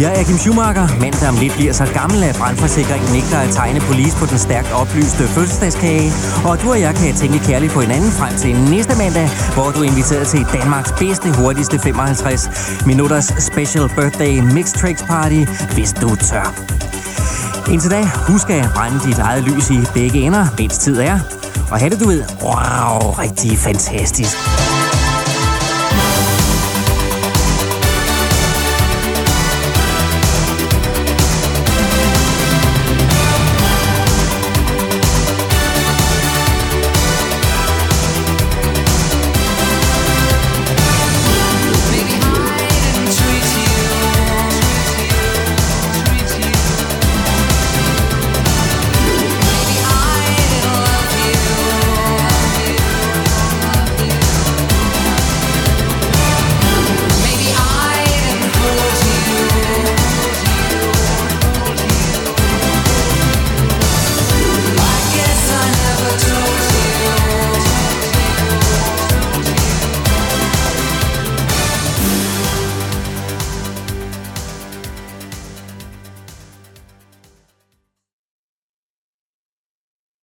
[0.00, 3.50] Jeg er Kim Schumacher, mand der om lidt bliver så gammel, at brandforsikringen nægter at
[3.50, 6.12] tegne police på den stærkt oplyste fødselsdagskage.
[6.48, 9.78] Og du og jeg kan tænke kærligt på hinanden frem til næste mandag, hvor du
[9.84, 12.50] er inviteret til Danmarks bedste, hurtigste 55
[12.86, 15.40] minutters special birthday mixed tricks party,
[15.74, 16.46] hvis du tør.
[17.72, 21.18] Indtil da, husk at brænde dit eget lys i begge ender, mens tid er.
[21.70, 24.36] Og have det, du ved, wow, rigtig fantastisk.